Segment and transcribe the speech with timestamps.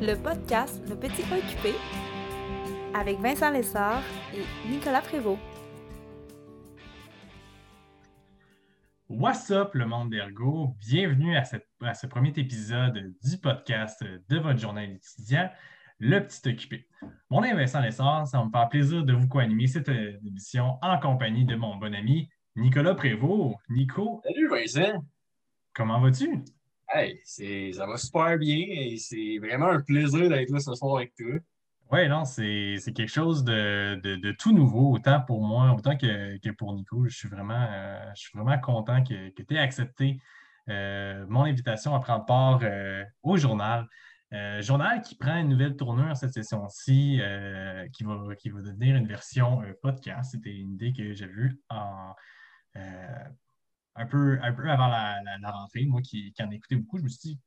[0.00, 1.74] le podcast Le Petit Occupé
[2.94, 4.02] avec Vincent Lessard
[4.34, 5.38] et Nicolas Prévost.
[9.10, 10.74] What's up le monde d'Ergo?
[10.80, 15.50] Bienvenue à, ce premier épisode du podcast de votre journal étudiant,
[15.98, 16.88] Le Petit Occupé.
[17.28, 20.78] Mon nom est Vincent Lessard, ça me fait plaisir de vous co-animer cette euh, émission
[20.80, 23.56] en compagnie de mon bon ami Nicolas Prévost.
[23.68, 24.22] Nico?
[24.24, 25.04] Salut Vincent.
[25.74, 26.42] Comment vas-tu?
[26.92, 31.14] Hey, ça va super bien et c'est vraiment un plaisir d'être là ce soir avec
[31.14, 31.38] toi.
[31.92, 37.06] Oui, non, c'est quelque chose de, tout nouveau, autant pour moi, autant que, pour Nico.
[37.06, 40.20] Je suis vraiment, euh, je suis vraiment content que, que tu aies accepté
[40.68, 43.88] euh, mon invitation à prendre part euh, au journal.
[44.60, 47.20] journal qui prend une nouvelle tournure cette session-ci,
[47.92, 50.32] qui, va, qui va devenir une version podcast.
[50.32, 52.14] C'était une idée que j'ai vue en,
[53.96, 57.30] un peu, un peu avant la, rentrée, moi qui, en écoutais beaucoup, je me suis
[57.30, 57.40] dit,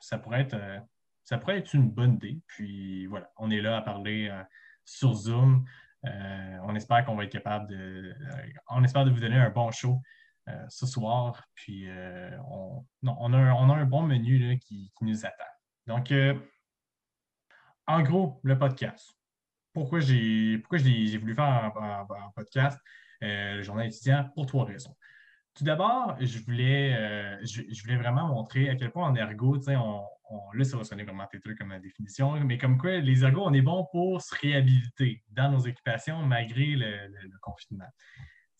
[0.00, 0.78] ça pourrait être euh,
[1.24, 2.40] ça pourrait être une bonne idée.
[2.46, 4.42] Puis voilà, on est là à parler euh,
[4.84, 5.64] sur Zoom.
[6.04, 8.14] Euh, on espère qu'on va être capable de.
[8.68, 10.00] on espère de vous donner un bon show
[10.68, 11.44] ce soir.
[11.54, 11.88] Puis
[12.48, 15.42] on, on, a un, bon menu qui, nous attend.
[15.88, 16.12] Donc,
[17.88, 19.18] en gros, le podcast.
[19.72, 20.58] Pourquoi j'ai
[21.18, 22.80] voulu faire un, un podcast,
[23.20, 24.30] le journal étudiant?
[24.36, 24.94] Pour trois raisons.
[25.56, 30.52] Tout d'abord, je voulais, euh, je, voulais vraiment montrer à quel point en ergo, on,
[30.52, 33.54] là, ça va sonner vraiment têteux comme la définition, mais comme quoi les ergos, on
[33.54, 37.88] est bon pour se réhabiliter dans nos occupations malgré le, confinement.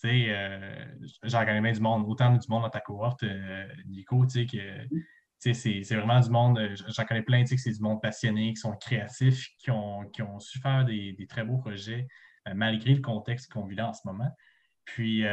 [0.04, 0.86] Euh,
[1.24, 5.52] j'en connais bien du monde, autant du monde dans ta cohorte, euh, Nico, tu sais,
[5.52, 5.52] que
[5.82, 6.58] c'est vraiment du monde,
[6.88, 10.08] j'en connais plein, tu sais, que c'est du monde passionné, qui sont créatifs, qui ont,
[10.08, 12.06] qui ont su faire des, des très beaux projets
[12.54, 14.30] malgré le contexte qu'on vit là en ce moment.
[14.84, 15.24] Puis,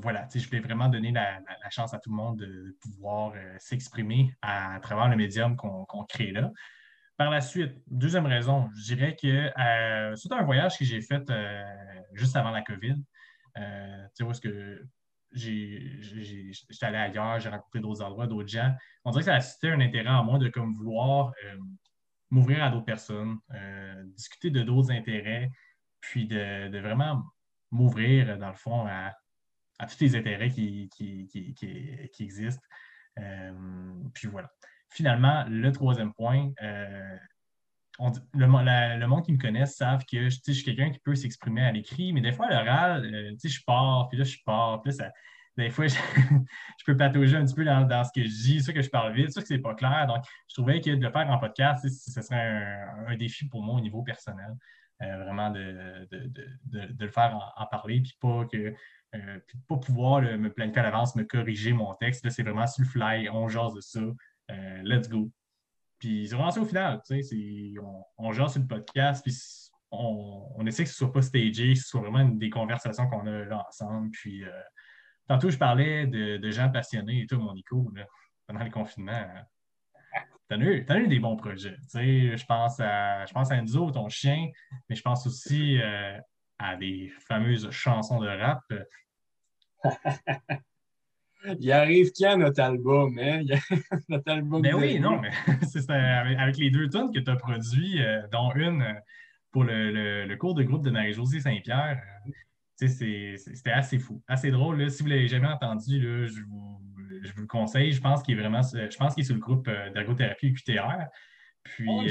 [0.00, 4.34] voilà, je voulais vraiment donner la, chance à tout le monde de pouvoir euh, s'exprimer
[4.42, 6.50] à, travers le médium qu'on crée là.
[7.16, 11.28] Par la suite, deuxième raison, je dirais que euh, c'est un voyage que j'ai fait
[11.30, 11.64] euh,
[12.12, 12.94] juste avant la COVID.
[12.94, 13.62] tu
[14.12, 14.86] sais, où est-ce que
[15.32, 18.74] j'étais allé ailleurs, j'ai rencontré d'autres endroits, d'autres gens.
[19.04, 21.32] On dirait que ça a suscité un intérêt en moi de comme vouloir
[22.30, 23.38] m'ouvrir à d'autres personnes,
[24.14, 25.50] discuter de d'autres intérêts,
[26.00, 27.22] puis de vraiment
[27.70, 29.12] m'ouvrir, dans le fond, à,
[29.78, 30.90] à tous les intérêts qui,
[32.20, 32.62] existent.
[33.18, 33.52] Euh,
[34.14, 34.50] puis voilà.
[34.90, 37.16] Finalement, le troisième point, euh,
[38.34, 38.46] le,
[39.06, 42.20] monde qui me connaît savent que je, suis quelqu'un qui peut s'exprimer à l'écrit, mais
[42.20, 45.10] des fois, à l'oral, euh, je pars, puis là, je pars, puis là,
[45.56, 48.82] des fois, je, peux patauger un petit peu dans, ce que je dis, ça que
[48.82, 50.06] je parle vite, ça que c'est pas clair.
[50.06, 53.76] Donc, je trouvais que de le faire en podcast, ce serait un, défi pour moi
[53.76, 54.54] au niveau personnel.
[55.00, 56.06] vraiment de,
[56.72, 58.74] le faire en parler, puis pas que
[59.16, 62.24] euh, puis de ne pas pouvoir me planifier à l'avance, me corriger mon texte.
[62.24, 64.00] Là, c'est vraiment sur le fly, on jase de ça.
[64.00, 65.30] Euh, let's go.
[65.98, 67.00] Puis c'est vraiment ça au final.
[67.10, 69.34] On, on jase sur le podcast, puis
[69.90, 73.26] on, essaie que ce ne soit pas stagé, que ce soit vraiment des conversations qu'on
[73.26, 74.10] a là ensemble.
[74.10, 74.50] Puis euh,
[75.28, 77.90] tantôt, je parlais de, gens passionnés et tout, mon Nico,
[78.46, 79.26] pendant le confinement.
[80.48, 81.76] Tu as, eu des bons projets.
[81.92, 84.48] Je pense, à, je pense à Enzo, ton chien,
[84.88, 85.80] mais je pense aussi
[86.58, 88.62] à des fameuses chansons de rap.
[91.60, 93.42] Il arrive quand notre album, hein?
[94.08, 94.62] notre album.
[94.62, 95.30] Ben oui, non, mais
[95.68, 98.94] c'est avec, les deux tonnes que tu as produit, euh, dont une euh,
[99.52, 102.02] pour le, cours de groupe de Marie-Josée Saint-Pierre.
[102.82, 102.86] Euh,
[103.36, 104.90] c'était assez fou, assez drôle.
[104.90, 107.92] Si vous ne l'avez jamais entendu, je, vous, le conseille.
[107.92, 111.06] Je pense qu'il est vraiment je pense qu'il est sur le groupe d'ergothérapie QTR.
[111.62, 112.02] Puis, oh,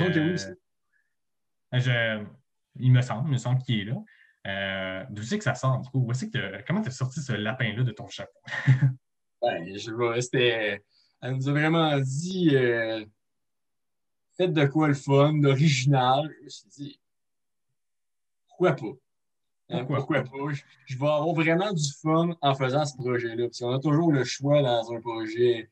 [2.78, 3.98] il me semble, il me semble qu'il est là.
[4.46, 6.08] Euh, D'où c'est que ça sort, du coup?
[6.68, 8.40] comment tu as sorti ce lapin-là de ton chapeau?
[9.42, 10.84] ben, je vois, c'était.
[11.22, 13.04] Elle nous a vraiment dit euh,
[14.38, 16.30] faites de quoi le fun, d'original.
[16.40, 17.00] Je me suis dit
[18.48, 18.94] pourquoi pas?
[19.70, 20.30] Hein, pourquoi, pas?
[20.86, 23.48] Je, vais avoir vraiment du fun en faisant ce projet-là.
[23.48, 25.68] Parce qu'on a toujours le choix dans un projet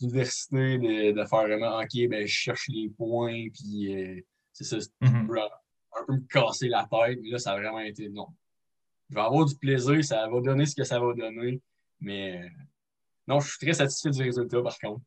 [0.00, 4.20] d'université de, faire vraiment OK, ben, je cherche les points, puis euh,
[4.52, 4.78] c'est ça.
[5.02, 5.50] Mm-hmm
[6.00, 7.18] un peu me casser la tête.
[7.22, 8.28] Mais là, ça a vraiment été non.
[9.10, 11.60] Je vais avoir du plaisir, ça va donner ce que ça va donner.
[12.00, 12.48] Mais euh,
[13.28, 15.02] non, je suis très satisfait du résultat, par contre.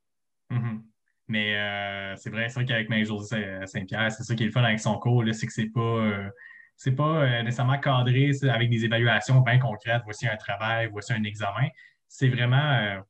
[0.52, 0.82] Mm-hmm.
[1.28, 4.64] Mais euh, c'est vrai, c'est vrai qu'avec Marie-Josée Saint-Pierre, c'est ça qui est le fun
[4.64, 5.80] avec son cours, c'est que c'est pas.
[5.80, 6.30] Euh,
[6.82, 10.02] c'est pas nécessairement cadré avec des évaluations bien concrètes.
[10.06, 11.68] Voici un travail, voici un examen.
[12.08, 13.04] C'est vraiment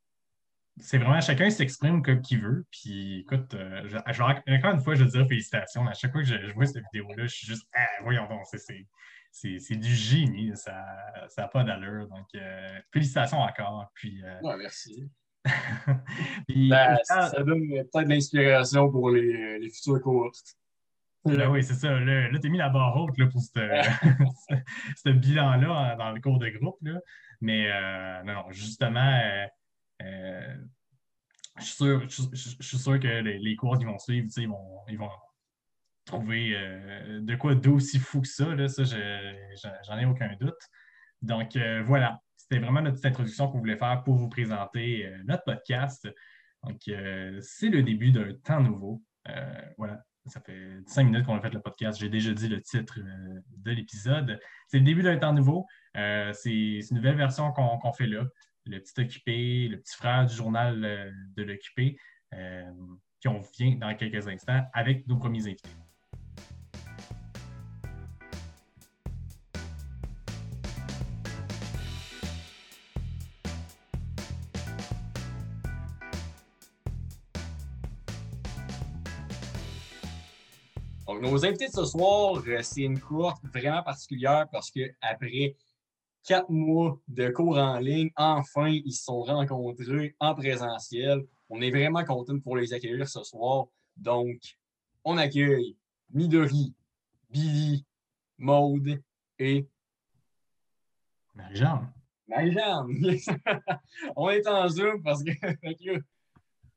[0.80, 2.64] c'est vraiment chacun s'exprime comme qu'il veut.
[2.70, 5.86] Puis écoute, euh, je, encore une fois, je veux dire félicitations.
[5.86, 8.44] À chaque fois que je, vois cette vidéo-là, je suis juste, ah, voyons donc,
[9.30, 10.52] c'est du génie.
[10.56, 10.84] Ça
[11.38, 12.08] n'a pas d'allure.
[12.08, 13.90] Donc, euh, félicitations encore.
[13.94, 15.10] Puis, euh, merci.
[16.48, 20.56] Puis, Ben, ça donne peut-être de l'inspiration pour les, les futures courses.
[21.24, 21.90] Ben oui, c'est ça.
[21.90, 23.42] Là, là tu as mis la barre haute là, pour
[25.04, 26.78] ce, bilan-là hein, dans le cours de groupe.
[26.82, 26.98] Là.
[27.40, 29.20] Mais euh, non, non, justement,
[30.02, 30.54] euh,
[31.58, 34.48] je, suis sûr, que les, courses qui vont suivre, ils
[34.98, 35.10] vont,
[36.06, 38.54] trouver euh, de quoi d'aussi fou que ça.
[38.54, 40.58] Là, ça je- j'en- ai aucun doute.
[41.22, 45.44] Donc euh, voilà, c'était vraiment notre petite introduction qu'on voulait faire pour vous présenter notre
[45.44, 46.08] podcast.
[46.64, 49.02] Donc, c'est le début d'un temps nouveau.
[49.78, 52.00] Voilà, ça fait cinq minutes qu'on a fait le podcast.
[52.00, 54.40] J'ai déjà dit le titre de l'épisode.
[54.66, 55.66] C'est le début d'un temps nouveau.
[55.94, 58.24] C'est une nouvelle version qu'on fait là.
[58.66, 61.96] Le petit occupé, le petit frère du journal euh, de l'occupé.
[62.34, 62.70] Euh,
[63.20, 65.70] puis on vient dans quelques instants avec nos premiers invités.
[81.10, 85.56] Donc, nos invités de ce soir, euh, c'est une courte vraiment particulière parce qu'après
[86.24, 91.24] quatre mois de cours en ligne, enfin, ils se sont rencontrés en présentiel.
[91.48, 93.66] On est vraiment content pour les accueillir ce soir.
[93.96, 94.38] Donc,
[95.04, 95.76] on accueille
[96.10, 96.74] Midori,
[97.30, 97.84] Billy,
[98.38, 99.02] Maude
[99.38, 99.68] et
[101.34, 101.92] Marie-Jeanne.
[102.28, 102.88] Marie-Jeanne.
[104.16, 105.32] on est en Zoom parce que,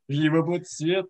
[0.10, 1.07] je les vois pas tout de suite.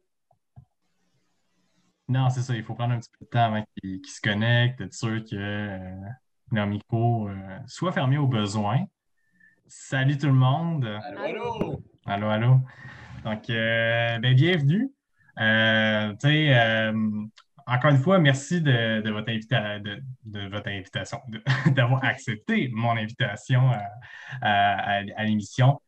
[2.08, 2.56] Non, c'est ça.
[2.56, 5.24] Il faut prendre un petit peu de temps avant qu'ils qu'ils se connectent, être sûr
[5.24, 6.10] que euh,
[6.52, 7.34] leur micro euh,
[7.68, 8.86] soit fermé au besoin.
[9.68, 10.86] Salut tout le monde.
[10.86, 11.84] Allô, allô.
[12.06, 12.60] Allô, allô.
[13.24, 14.90] Donc, euh, ben, bienvenue.
[15.40, 16.14] Euh,
[17.66, 21.20] encore une fois, merci de, de votre, invita- de, de votre invitation,
[21.74, 23.82] d'avoir accepté mon invitation à,
[24.42, 25.80] à- à- à l'émission.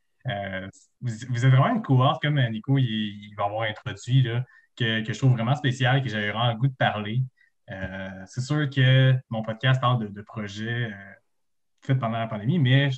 [1.02, 4.44] Vous, vous êtes vraiment une cohorte, comme Nico il, il va avoir introduit, là,
[4.78, 7.22] que, que je trouve vraiment spécial, que j'avais vraiment le goût de parler.
[7.72, 11.14] Euh, c'est sûr que mon podcast parle de, projets euh,
[11.82, 12.90] faits pendant la pandémie, mais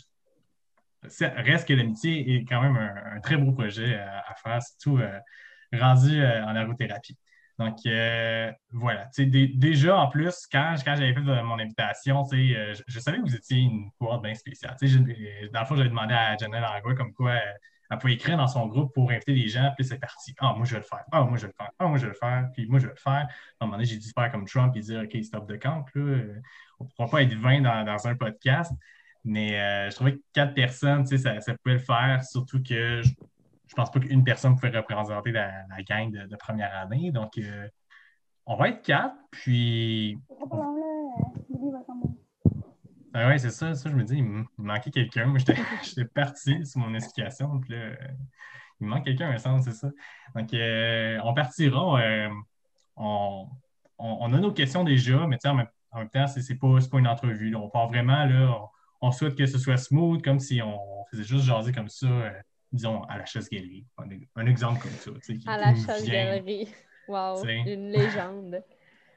[1.03, 5.19] reste que l'amitié est quand même un, très beau projet à, faire, surtout euh,
[5.73, 7.17] rendu en aérothérapie.
[7.59, 7.77] Donc,
[8.71, 9.09] voilà.
[9.17, 13.89] Déjà, en plus, quand, j'avais fait mon invitation, je, je savais que vous étiez une
[13.97, 14.75] cohorte bien spéciale.
[14.79, 17.39] Dans le fond, j'avais demandé à Janelle Langlois comme quoi
[17.89, 20.33] elle pouvait écrire dans son groupe pour inviter des gens, puis c'est parti.
[20.39, 21.03] Ah, moi, je vais le faire.
[21.11, 21.71] Ah, moi, je vais le faire.
[21.79, 22.49] Ah, moi, je vais le faire.
[22.53, 23.27] Puis moi, je vais le faire.
[23.59, 25.85] À un moment donné, j'ai dû faire comme Trump et dire OK, stop de camp.
[25.95, 26.23] Là.
[26.79, 28.73] On ne pourra pas être 20 dans, dans un podcast.
[29.23, 32.63] Mais euh, je trouvais que quatre personnes, tu sais, ça, ça pouvait le faire, surtout
[32.63, 33.09] que je,
[33.67, 37.11] je pense pas qu'une personne pouvait représenter la, la gang de, de première année.
[37.11, 37.67] Donc, euh,
[38.45, 40.17] on va être quatre, puis.
[43.19, 45.25] Ah ouais, c'est ça, ça, je me dis, il me il manquait quelqu'un.
[45.25, 45.39] Moi,
[45.83, 47.95] j'étais parti sur mon explication, puis là, euh,
[48.79, 49.89] il me manque quelqu'un, un sens, c'est ça.
[50.35, 51.99] Donc, euh, on partira.
[52.01, 52.29] euh,
[52.95, 53.47] on,
[53.97, 56.99] on- on a nos questions déjà, mais en même, en même temps, c'est pas, pas
[56.99, 57.49] une entrevue.
[57.49, 57.57] là.
[57.59, 58.51] On part vraiment, là,
[59.01, 60.79] on, on souhaite que ce soit smooth, comme si on
[61.09, 62.07] faisait juste jaser comme ça,
[62.71, 63.85] disons, à la chasse-galerie.
[63.97, 64.05] Un,
[64.35, 65.11] un exemple comme ça.
[65.21, 65.87] qui- À la nous vient.
[65.87, 66.69] chasse-galerie.
[67.07, 68.63] Wow, une légende.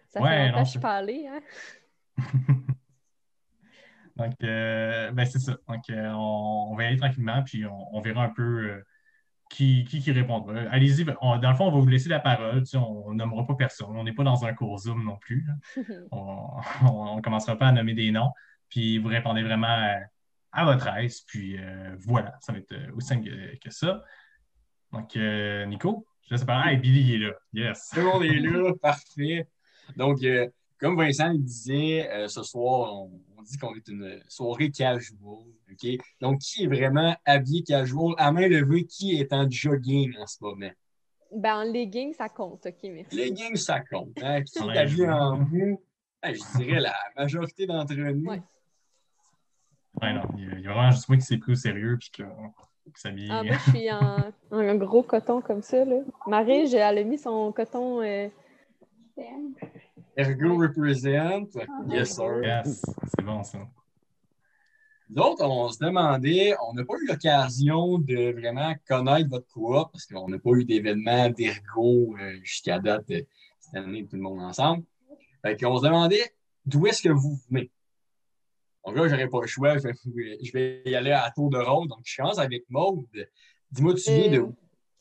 [0.08, 1.41] Ça Ouais, fait longtemps que je c'est- suis pas allée, hein?
[4.17, 5.57] Donc, euh, ben, c'est ça.
[5.69, 8.85] Donc, euh, on, on va y aller tranquillement, puis on, on verra un peu euh,
[9.51, 10.55] qui, qui, qui répondra.
[10.71, 12.61] Allez-y, on- dans le fond, on va vous laisser la parole.
[12.61, 13.89] tu sais, on ne nommera pas personne.
[13.96, 15.46] On n'est pas dans un cours Zoom non plus.
[16.13, 18.31] On ne commencera pas à nommer des noms.
[18.69, 19.96] Puis vous répondez vraiment à,
[20.53, 21.23] à votre aise.
[21.27, 24.03] Puis euh, voilà, ça va être aussi simple que, que ça.
[24.93, 26.73] Donc, euh, Nico, je laisse parler.
[26.73, 27.32] Hey, Billy il est là.
[27.53, 27.91] Yes.
[27.93, 29.49] Tout le monde est là, parfait.
[29.96, 30.49] Donc, euh,
[30.81, 35.19] comme Vincent le disait, euh, ce soir, on, on dit qu'on est une soirée casual.
[35.70, 35.87] OK?
[36.20, 40.37] Donc, qui est vraiment habillé casual, à main levée, qui est en jogging en ce
[40.41, 40.70] moment?
[41.32, 43.15] Ben, en legging, ça compte, OK, merci.
[43.17, 44.20] Leggings, ça compte.
[44.20, 44.43] Hein?
[44.43, 45.81] Qui est habillé je- en mou?
[46.22, 48.29] Ben, je dirais la majorité d'entre nous.
[48.29, 48.43] Ouais.
[50.03, 51.96] Ouais, non, il y a- vraiment juste moi qui s'est pris au sérieux.
[52.01, 53.29] Puis que, qui s'habille.
[53.31, 56.01] Ah, moi, je suis en, en gros coton comme ça, là.
[56.27, 58.01] Marie, j'ai- elle a mis son coton...
[58.03, 58.29] euh,
[60.17, 61.46] Ergo represent.
[61.88, 62.43] Yes, sir.
[62.43, 62.82] Yes,
[63.17, 63.58] c'est bon ça.
[65.08, 69.88] Nous autres, on se demandait, on n'a pas eu l'occasion de vraiment connaître votre coop
[69.93, 73.22] parce qu'on n'a pas eu d'événement d'ergo euh, jusqu'à date euh,
[73.58, 74.84] cette année, tout le monde ensemble.
[75.43, 76.32] Fait qu'on se demandait
[76.64, 77.70] d'où est-ce que vous venez?
[78.86, 81.88] Donc là, j'aurais pas le choix, je vais, je y aller à tour de rôle.
[81.88, 83.05] Donc, je commence avec Maude.
[83.72, 84.55] Dis-moi, tu viens de Euh, où?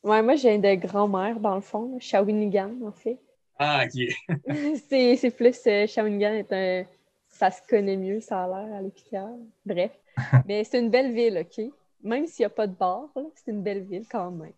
[0.09, 1.97] Ouais, moi, j'ai de grand-mère, dans le fond.
[1.99, 3.19] Je Shawinigan, en fait.
[3.59, 4.07] Ah, OK.
[4.89, 5.59] c'est plus...
[5.67, 6.85] euh, Shawinigan est un...
[7.27, 9.37] Ça se connaît mieux, ça a l'air, à l'hôpital.
[9.65, 9.91] Bref.
[10.47, 11.71] Mais c'est une belle ville, OK?
[12.03, 14.53] même s'il n'y a pas de bar, c'est une belle ville quand même.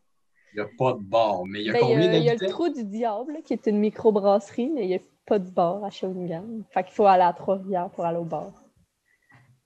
[0.53, 2.29] Il n'y a pas de bar, mais il y a Ben, combien a, il y
[2.29, 2.57] a le d'habitants?
[2.57, 5.89] Trou du Diable, qui est une microbrasserie, mais il n'y a pas de bar à
[5.89, 6.43] Shawinigan.
[6.71, 8.51] Fait qu'il faut aller à Trois-Rivières pour aller au bar.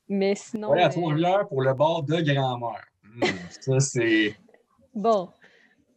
[0.07, 0.71] Mais sinon.
[0.71, 2.85] Ouais, à euh, Trois-Rivières pour le bar de grand-mère.
[3.03, 4.35] Hmm, ça, c'est.
[4.93, 5.27] Bon.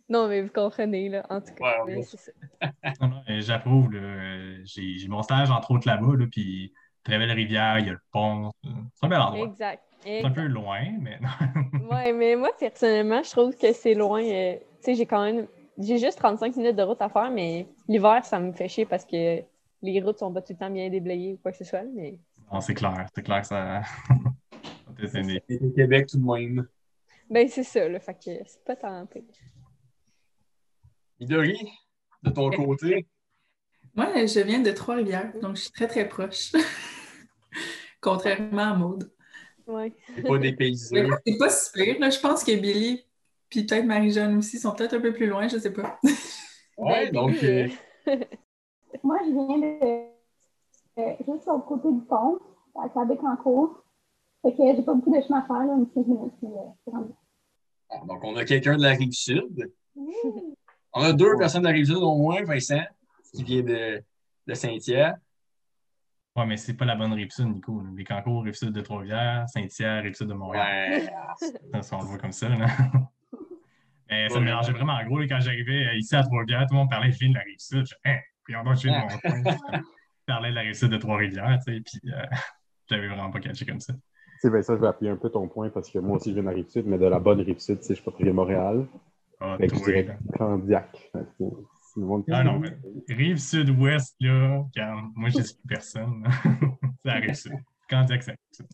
[0.09, 1.85] Non, mais vous comprenez, là, en tout cas.
[1.85, 2.33] Ouais, ça.
[3.00, 3.93] Non, non, J'approuve.
[3.93, 4.62] là.
[4.65, 6.17] J'ai j'ai mon stage, entre autres, là-bas.
[6.17, 6.73] Là, puis
[7.05, 8.50] très belle rivière, il y a le pont.
[8.95, 9.47] C'est un bel endroit.
[9.47, 9.83] Exact.
[10.03, 11.88] C'est un peu loin, mais non.
[11.91, 14.23] Ouais, mais moi, personnellement, je trouve que c'est loin.
[14.23, 15.47] euh, tu sais, j'ai quand même.
[15.77, 19.05] J'ai juste 35 minutes de route à faire, mais l'hiver, ça me fait chier parce
[19.05, 19.43] que
[19.83, 21.83] les routes sont pas tout le temps bien déblayées ou quoi que ce soit.
[21.95, 22.19] Mais
[22.53, 23.07] Non, c'est clair.
[23.15, 23.83] C'est clair que ça.
[25.07, 25.43] c'est
[25.77, 26.67] Québec tout de même.
[27.31, 28.00] ben, c'est ça, là.
[28.00, 29.23] Fait que c'est pas tant pire.
[31.21, 31.71] Midori,
[32.23, 33.07] de ton côté,
[33.95, 36.53] Moi, je viens de Trois-Rivières, donc je suis très, très proche.
[38.01, 39.13] Contrairement à Maude.
[39.67, 39.93] Ouais.
[40.17, 41.03] c'est pas dépaysé.
[41.03, 42.11] Mais C'est pas si pire, là.
[42.11, 43.05] Je pense que Billy
[43.49, 45.99] puis peut-être Marie-Jeanne aussi sont peut-être un peu plus loin, je sais pas.
[46.77, 47.67] Ouais, donc, euh,
[49.03, 50.05] Moi, je viens de
[50.99, 52.39] euh, juste sur le côté du pont,
[52.81, 53.83] à Québec en cours.
[54.43, 56.71] Fait que j'ai pas beaucoup de chemin à faire, là, une petite minute, puis euh,
[56.85, 59.73] c'est bon, donc, on a quelqu'un de la rive sud.
[60.92, 62.83] On a deux personnes de la rive sud au moins, Vincent,
[63.35, 64.02] qui vient de,
[64.47, 65.16] de Saint-Hyacinthe.
[66.37, 67.83] Ouais, mais c'est pas la bonne rive sud, Nico.
[67.97, 71.11] Les Cancours, rive sud de Trois-Rivières, Saint-Hyacinthe, rive sud de Montréal.
[71.42, 71.83] Ouais.
[71.83, 72.49] Ça, on le voit comme ça.
[72.49, 72.66] Là.
[74.11, 75.18] Mais ça me mélangeait vraiment en gros.
[75.21, 77.59] quand j'arrivais euh, ici à Trois-Rivières, tout le monde parlait, je viens de la rive
[77.59, 77.87] sud.
[77.87, 79.83] Je hein, puis on je viens de mon coin.
[80.28, 82.23] Je parlais de la rive sud de Trois-Rivières, tu sais, puis euh,
[82.90, 83.95] j'avais vraiment pas catché comme ça.
[83.95, 84.00] Tu
[84.40, 86.42] sais, Vincent, je vais appuyer un peu ton point parce que moi aussi, je viens
[86.42, 88.11] de la rive sud, mais de la bonne rive sud, tu sais, je suis pas
[88.11, 88.87] très Montréal.
[89.40, 90.18] Ah, Fait que je dirais.
[90.37, 91.11] Candiac.
[91.12, 92.76] Que c'est le monde qui- Ah non, mais
[93.09, 96.25] rive sud-ouest, là, quand moi, je suis personne.
[96.25, 96.30] là.
[97.04, 97.52] c'est la rive sud.
[97.88, 98.66] Quand on dit que c'est la rive sud.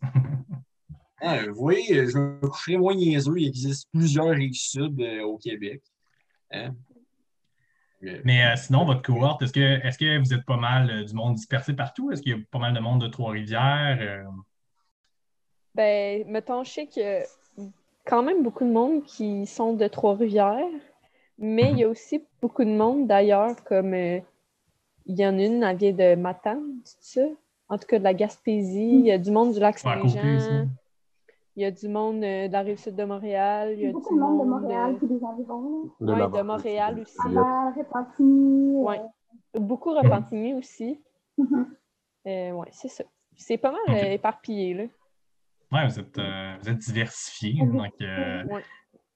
[1.21, 3.35] Ah, vous voyez, je me coucherai moins niaiseux.
[3.38, 5.83] Il existe plusieurs rives sud euh, au Québec.
[6.50, 6.75] Hein?
[8.04, 11.04] Euh, Mais euh, sinon, votre cohorte, est-ce que, est que vous êtes pas mal euh,
[11.04, 12.11] du monde dispersé partout?
[12.11, 13.99] Est-ce qu'il y a pas mal de monde de Trois-Rivières?
[14.00, 14.25] Euh,
[15.75, 17.25] Ben, mettons, je sais a
[18.05, 20.69] quand même beaucoup de monde qui sont de Trois-Rivières,
[21.39, 24.21] mais il y a aussi beaucoup de monde d'ailleurs, comme euh,
[25.07, 27.27] il y en a une, elle vient de Matane, c'est ça?
[27.69, 28.99] En tout cas, de la Gaspésie.
[29.01, 29.79] Il y a du monde du lac.
[29.79, 30.69] Saint-Jean.
[31.57, 33.75] Il y a du monde euh, de la rive sud de Montréal.
[33.77, 35.91] Il y a beaucoup du de monde de Montréal euh, puis des environs.
[36.01, 37.17] De ouais, de Montréal aussi.
[37.77, 38.77] Repentigny.
[38.77, 39.01] Ouais.
[39.55, 41.01] Beaucoup Repentigny aussi.
[41.39, 41.45] euh.
[42.27, 43.05] Euh, ouais, c'est ça.
[43.37, 44.85] C'est pas mal euh, éparpillé, là.
[45.75, 47.61] Ouais, vous êtes, euh, vous êtes diversifiés.
[47.66, 48.62] Donc, euh, Ouais.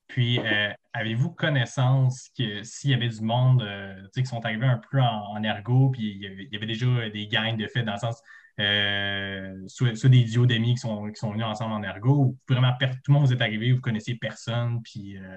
[0.08, 4.42] Puis, euh, avez-vous connaissance que s'il y avait du monde euh, tu sais, qui sont
[4.42, 7.26] arrivés un peu en, en ergo, puis il y, avait, il y avait déjà des
[7.26, 8.22] gangs de fait dans le sens,
[8.58, 12.36] euh, soit, soit des duos d'amis qui sont, qui sont venus ensemble en ergo, ou
[12.48, 15.36] vraiment tout le monde vous est arrivé, vous connaissiez personne, puis euh,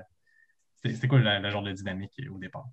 [0.85, 2.65] c'était quoi la, la genre de dynamique au départ?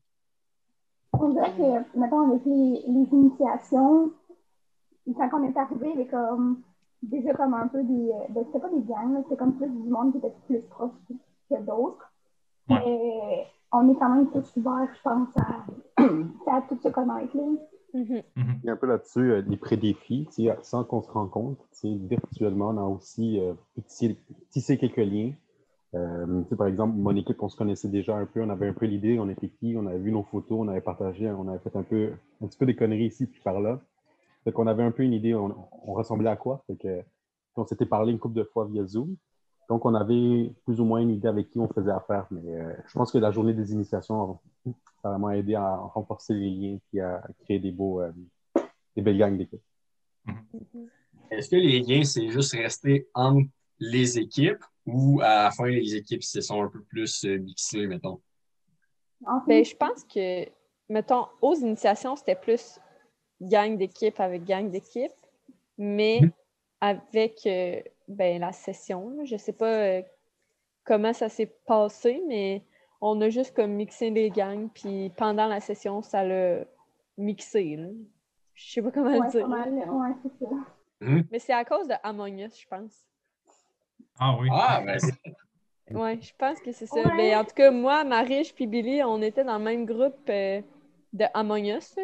[1.14, 4.12] On dirait que, mettons, avec les, les initiations,
[5.16, 6.62] quand on est arrivé, il y avait comme
[7.02, 8.10] déjà comme un peu des.
[8.10, 10.60] euh, Ben, c'était pas des gangs, là, c'était comme plus du monde qui était plus
[10.70, 10.90] proche
[11.50, 12.12] que d'autres.
[12.68, 12.76] Ouais.
[12.84, 16.02] Mais on est quand même tous ouverts, je pense, à,
[16.56, 17.36] à tout se connaître.
[17.36, 17.42] Là.
[17.94, 18.22] Mhm.
[18.36, 18.54] Mhm.
[18.62, 20.28] Il y a un peu là-dessus euh, les pré-défis,
[20.62, 23.54] sans qu'on se rencontre, tu sais, virtuellement, on a aussi euh,
[23.86, 24.18] tissé,
[24.50, 25.32] tissé quelques liens.
[25.94, 28.68] Euh, tu sais, par exemple, mon équipe, on se connaissait déjà un peu, on avait
[28.68, 31.48] un peu l'idée, on était qui, on avait vu nos photos, on avait partagé, on
[31.48, 32.10] avait fait un peu,
[32.42, 33.80] un petit peu des conneries ici puis par là.
[34.48, 36.64] Fait qu'on avait un peu une idée, on, on ressemblait à quoi.
[36.66, 37.04] Fait que,
[37.54, 39.14] on s'était parlé une couple de fois via Zoom.
[39.68, 42.26] Donc, on avait plus ou moins une idée avec qui on faisait affaire.
[42.30, 46.32] Mais euh, je pense que la journée des initiations, ça a vraiment aidé à renforcer
[46.32, 48.10] les liens et à créer des beaux, euh,
[48.96, 49.60] des belles gangs d'équipe.
[51.30, 53.46] Est-ce que les liens, c'est juste resté entre
[53.78, 57.86] les équipes ou à la fin, les équipes se sont un peu plus euh, mixées,
[57.86, 58.22] mettons?
[59.26, 60.48] En fait, Ben, je pense que,
[60.88, 62.80] mettons, aux initiations, c'était plus
[63.40, 65.12] gang d'équipe avec gang d'équipe,
[65.76, 66.32] mais Mhm.
[66.80, 70.02] avec euh, ben, la session, je sais pas euh,
[70.84, 72.62] comment ça s'est passé, mais
[73.00, 76.64] on a juste comme mixé les gangs, puis pendant la session, ça l'a
[77.16, 77.76] mixé.
[77.76, 77.88] Là.
[78.54, 79.48] Je sais pas comment ouais, le pas dire.
[79.48, 80.50] mal, ouais, c'est ça.
[81.30, 83.06] Mais c'est à cause de Among Us, je pense.
[84.18, 84.48] Ah oui.
[84.50, 84.98] Ah, ben,
[85.96, 86.96] Ouais, je pense que c'est ça.
[87.02, 87.16] Ouais.
[87.16, 90.60] Ben, en tout cas, moi, Mariche puis Billy, on était dans le même groupe euh,
[91.12, 91.94] de Among Us.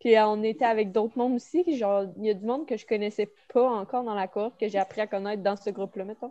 [0.00, 1.76] Puis euh, on était avec d'autres mondes aussi.
[1.76, 4.68] Genre, il y a du monde que je connaissais pas encore dans la cour, que
[4.68, 6.30] j'ai appris à connaître dans ce groupe-là, mettons.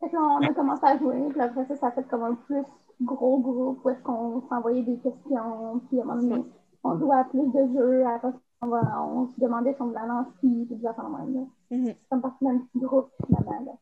[0.00, 2.22] Fait que là, on a commencé à jouer, puis après ça, ça a fait comme
[2.22, 2.62] un plus
[3.02, 6.44] gros groupe où est-ce qu'on s'envoyait des questions, puis à un moment donné,
[6.84, 9.86] on jouait à plus de jeux, après ça, on, va- on se demandait si on
[9.86, 11.34] voulait aller en ski, puis des affaires de même.
[11.34, 11.76] là.
[11.76, 11.86] Mhm.
[11.86, 13.80] C'est comme partie d'un petit groupe, finalement.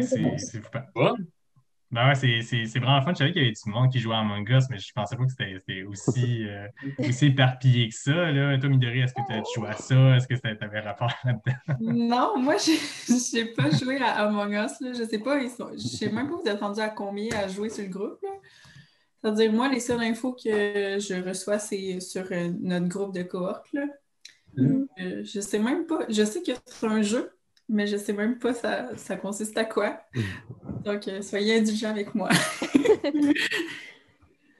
[0.00, 0.60] C'est
[0.94, 1.14] Bon.
[1.94, 3.12] Ben ouais, c'est c'est- c'est vraiment fun.
[3.12, 5.14] Je savais qu'il y avait du monde qui jouait à Among Us, mais je pensais
[5.16, 6.66] pas que c'était aussi, euh,
[6.98, 8.32] aussi éparpillé que ça.
[8.32, 8.58] Là.
[8.58, 10.16] Toi, Midori, est-ce que tu as joué à ça?
[10.16, 11.78] Est-ce que tu avais rapport là-dedans?
[11.80, 12.78] Non, moi, j'ai
[13.32, 14.80] j'ai pas joué à Among Us.
[14.80, 14.92] Là.
[14.92, 15.70] Je sais pas, ils sont...
[15.72, 18.18] je sais même pas vous êtes rendu à combien à jouer sur le groupe.
[18.24, 18.30] là.
[19.22, 23.72] C'est-à-dire, moi, les seules infos que je reçois, c'est sur euh, notre groupe de cohorte.
[23.72, 23.86] Là.
[24.56, 24.84] Mm.
[25.00, 26.00] Euh, je sais même pas.
[26.08, 27.30] Je sais que c'est un jeu,
[27.68, 30.00] mais je sais même pas ça, ça consiste à quoi.
[30.84, 32.28] Donc, euh, soyez indulgents avec moi.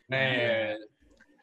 [0.09, 0.77] Mais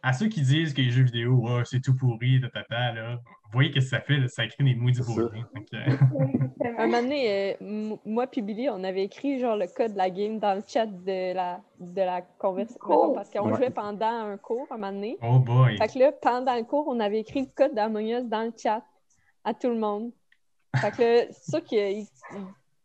[0.03, 3.72] À ceux qui disent que les jeux vidéo, c'est tout pourri, tatata, là, vous voyez
[3.72, 4.18] qu'est-ce que ça fait?
[4.18, 4.27] là?
[4.27, 5.30] Ça crée des maudits euh,
[6.77, 10.10] Un moment donné, euh, moi puis Billy, on avait écrit genre le code de la
[10.10, 13.13] game dans le chat de la, de la conversation.
[13.13, 13.56] Parce qu'on Ouais.
[13.58, 15.18] jouait pendant un cours un moment donné.
[15.22, 15.77] oh boy!
[15.77, 18.53] Fait que là, pendant le cours, on avait écrit le code d'Among Us dans le
[18.58, 18.84] chat
[19.44, 20.12] à tout le monde.
[20.78, 22.08] Fait que là, c'est sûr qu'ils ils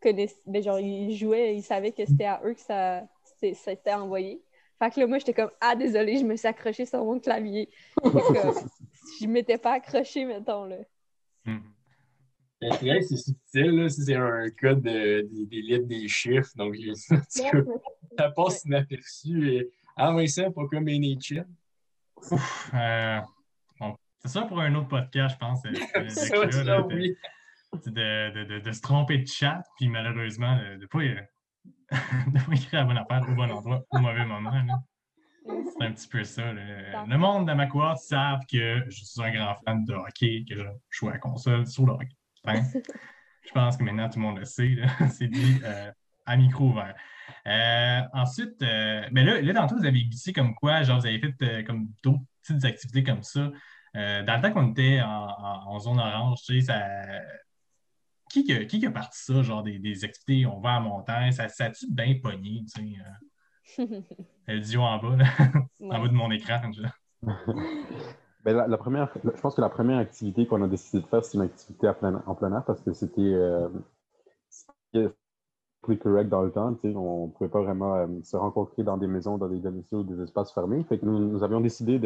[0.01, 3.03] connaissaient, ben genre, ils jouaient, ils savaient que c'était à eux que ça
[3.41, 4.41] s'était envoyé.
[4.79, 7.69] Fait que là, moi, j'étais comme, ah, désolé, je me suis accrochée sur mon clavier.
[8.03, 8.11] Fait que,
[9.21, 10.77] je m'étais pas accrochée, mettons, là.
[11.45, 11.63] Mhm.
[12.61, 16.51] mais c'est subtil, là, si c'est un code de- des, des lettres, des chiffres.
[16.55, 16.75] Donc,
[18.17, 19.49] ça passe inaperçu.
[19.55, 19.69] Et...
[19.95, 21.47] Ah, Vincent, pas comme NHL.
[22.31, 23.19] Ouf, euh,
[23.79, 25.61] bon, c'est ça pour un autre podcast, je pense.
[25.65, 27.15] euh, Ça, ça, oui.
[27.85, 31.21] De, de, de, de se tromper de chat, puis malheureusement, de ne pas, euh,
[31.91, 34.51] pas écrire la bonne affaire au bon endroit au mauvais moment.
[35.45, 36.51] C'est un petit peu ça.
[36.53, 37.05] là.
[37.07, 40.55] Le monde de ma cohorte savent que je suis un grand fan de hockey, que
[40.55, 42.09] je joue à la console sur le hockey.
[43.45, 44.75] Je pense que maintenant tout le monde le sait.
[45.09, 45.89] C'est dit euh,
[46.25, 46.93] à micro ouvert.
[47.45, 51.19] Euh, ensuite, euh, mais là, là, tantôt, vous avez glissé comme quoi, genre, vous avez
[51.19, 53.49] fait comme d'autres petites activités comme ça.
[53.93, 56.85] Dans le temps qu'on était en, en- en zone orange, tu sais, ça.
[58.31, 60.73] Qui, qui, a- qui qui a parti ça, genre des, des activités, on va à
[60.75, 62.95] la montagne, ça, ça a-tu bien pogné, tu sais?
[63.79, 63.93] euh,
[64.47, 65.25] le duo en bas, là,
[65.81, 66.61] en bas de mon écran.
[68.43, 71.25] Ben, la, la première, je pense que la première activité qu'on a décidé de faire,
[71.25, 73.67] c'est une activité à plein- en plein air parce que c'était euh,
[74.49, 75.09] c'était
[75.81, 76.73] plus correct dans le temps.
[76.75, 79.59] tu sais, On ne pouvait pas vraiment euh, se rencontrer dans des maisons, dans des
[79.59, 80.83] domiciles ou des espaces fermés.
[80.85, 81.99] Fait que nous, nous avions décidé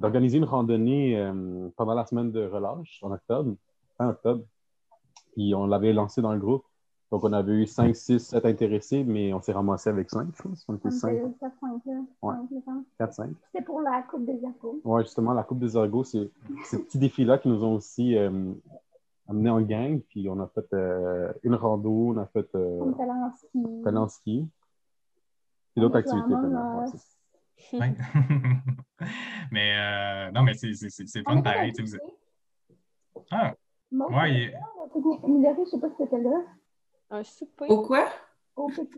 [0.00, 3.54] d'organiser une randonnée euh, pendant la semaine de relâche en octobre,
[3.98, 4.44] fin octobre.
[5.36, 6.64] Puis on l'avait lancé dans le groupe.
[7.12, 10.42] Donc on avait eu 5, 6, 7 intéressés, mais on s'est ramassé avec 5, je
[10.42, 10.64] pense.
[10.66, 12.00] On était On 5, était juste à cinq, là.
[12.22, 12.34] Ouais.
[12.34, 12.84] Cinq, je pense.
[12.98, 13.30] 4, 5.
[13.52, 14.80] C'était pour la Coupe des Arcos.
[14.84, 16.28] Oui, justement, la Coupe des Argos, c'est
[16.64, 18.52] ces petits défis-là qui nous ont aussi euh,
[19.28, 20.00] amenés en gang.
[20.08, 23.30] Puis on a fait euh, une rando, on a fait euh, On était allé en
[23.36, 23.82] ski.
[23.84, 24.48] talent en ski.
[25.74, 26.34] Puis On d'autres activités.
[29.52, 31.72] Mais euh, non, mais c'est c'est- c'est- c'est le On fun pareil.
[31.78, 32.74] vous-.
[33.30, 33.54] Ah,
[33.92, 34.52] Ouais,
[34.92, 35.46] c'était il- pique-nique.
[35.64, 36.40] Je sais pas si c'était là.
[37.10, 37.66] Un souper.
[37.68, 38.06] Au quoi?
[38.56, 38.90] Au pique-nique.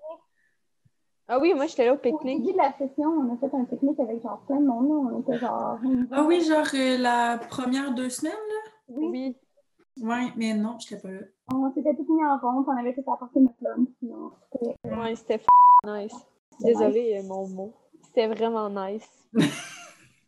[1.31, 2.53] Ah oui, moi, j'étais là au Au début pique-nique.
[2.53, 4.88] de la session, on a fait un pique-nique avec genre plein de monde.
[4.88, 4.94] là.
[5.14, 5.79] On était genre.
[6.12, 8.70] Ah oui, genre euh, la première deux semaines, là?
[8.88, 9.09] Oui.
[9.11, 9.37] Oui.
[10.01, 11.20] Ouais, mais non, j'étais pas là.
[11.53, 13.88] On s'était tous mis en rond, puis on avait tout apporté notre lunch.
[13.98, 14.74] Puis on s'était.
[14.88, 16.14] Ouais, c'était f- nice.
[16.61, 17.72] Désolée, euh, mon mot.
[18.05, 19.29] C'était vraiment nice.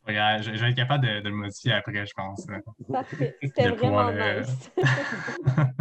[0.06, 2.46] regarde, je, je vais être capable de, de le modifier après, je pense.
[2.90, 3.36] Parfait.
[3.42, 4.70] C'était vraiment nice.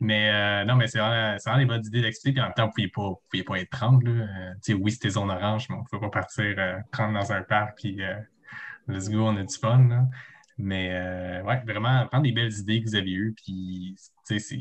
[0.00, 2.32] mais euh, non, mais c'est vraiment, vraiment des bonnes idées d'activité.
[2.32, 4.02] Puis en même temps, vous ne pouviez pas, vous pouviez pas être 30.
[4.04, 4.10] Là.
[4.10, 7.14] Euh, tu sais, oui, c'était zone orange, mais on ne pouvait pas partir euh, 30
[7.14, 7.78] dans un parc.
[7.78, 8.14] Puis euh,
[8.88, 9.86] let's go, on a du fun.
[9.88, 10.04] Là.
[10.58, 13.34] Mais euh, ouais, vraiment, prendre des belles idées que vous avez eues.
[13.36, 14.60] Puis, tu sais, c'est.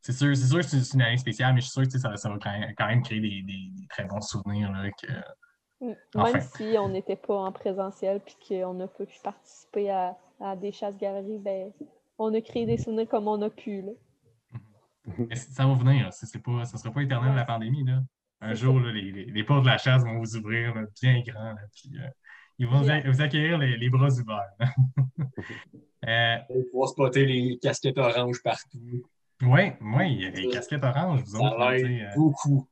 [0.00, 2.16] C'est sûr, c'est sûr que c'est une année spéciale, mais je suis sûr que ça,
[2.16, 4.72] ça va quand même, quand même créer des, des- des très bons souvenirs.
[4.72, 5.06] Là, que,
[5.80, 6.40] Même Enfin.
[6.40, 10.72] si on n'était pas en présentiel puis qu'on n'a pas pu participer à, à des
[10.72, 11.70] chasses-galeries, ben,
[12.18, 13.82] on a créé des souvenirs comme on a pu.
[13.82, 13.92] Là.
[15.18, 16.12] Mais ça va venir.
[16.12, 17.36] C'est pas, ça ne sera pas éternel Ouais.
[17.36, 17.84] la pandémie.
[17.84, 18.00] Là.
[18.40, 21.20] Un jour, là, les, les, les portes de la chasse vont vous ouvrir là, bien
[21.26, 21.52] grand.
[21.52, 22.08] là, puis, euh,
[22.58, 22.96] ils vont vous, Yeah.
[23.06, 24.52] a- vous accueillir les, les bras ouverts.
[26.06, 28.78] euh, On va pouvoir spotter les casquettes oranges partout.
[29.42, 31.58] oui, oui, il y a les casquettes oranges, vous Ça autres.
[31.58, 32.68] là, euh, beaucoup.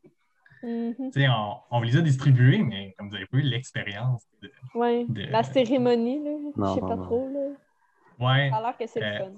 [0.67, 0.95] Mhm.
[1.13, 4.27] tu sais, on, on vous les a distribués, mais comme vous n'avez pas eu l'expérience.
[4.43, 5.05] de- Ouais.
[5.09, 7.05] De- La cérémonie, je sais non, pas non.
[7.05, 7.29] trop.
[7.33, 7.49] Là.
[8.19, 8.51] Ouais.
[8.51, 9.33] Ça a l'air que c'est Euh, le fun.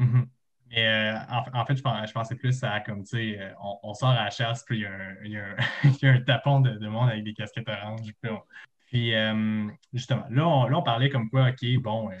[0.00, 0.26] Mhm.
[0.70, 3.52] Mais euh, en, en fait, je, pens- je pensais plus à comme, tu sais, euh,
[3.62, 5.56] on, on sort à la chasse, puis il y a un, il y a un,
[5.84, 8.00] il y a un tapon de, de monde avec des casquettes oranges.
[8.20, 8.42] Puis, on-
[8.88, 12.14] puis, euh, justement, là on, là, on parlait comme quoi, OK, bon, euh,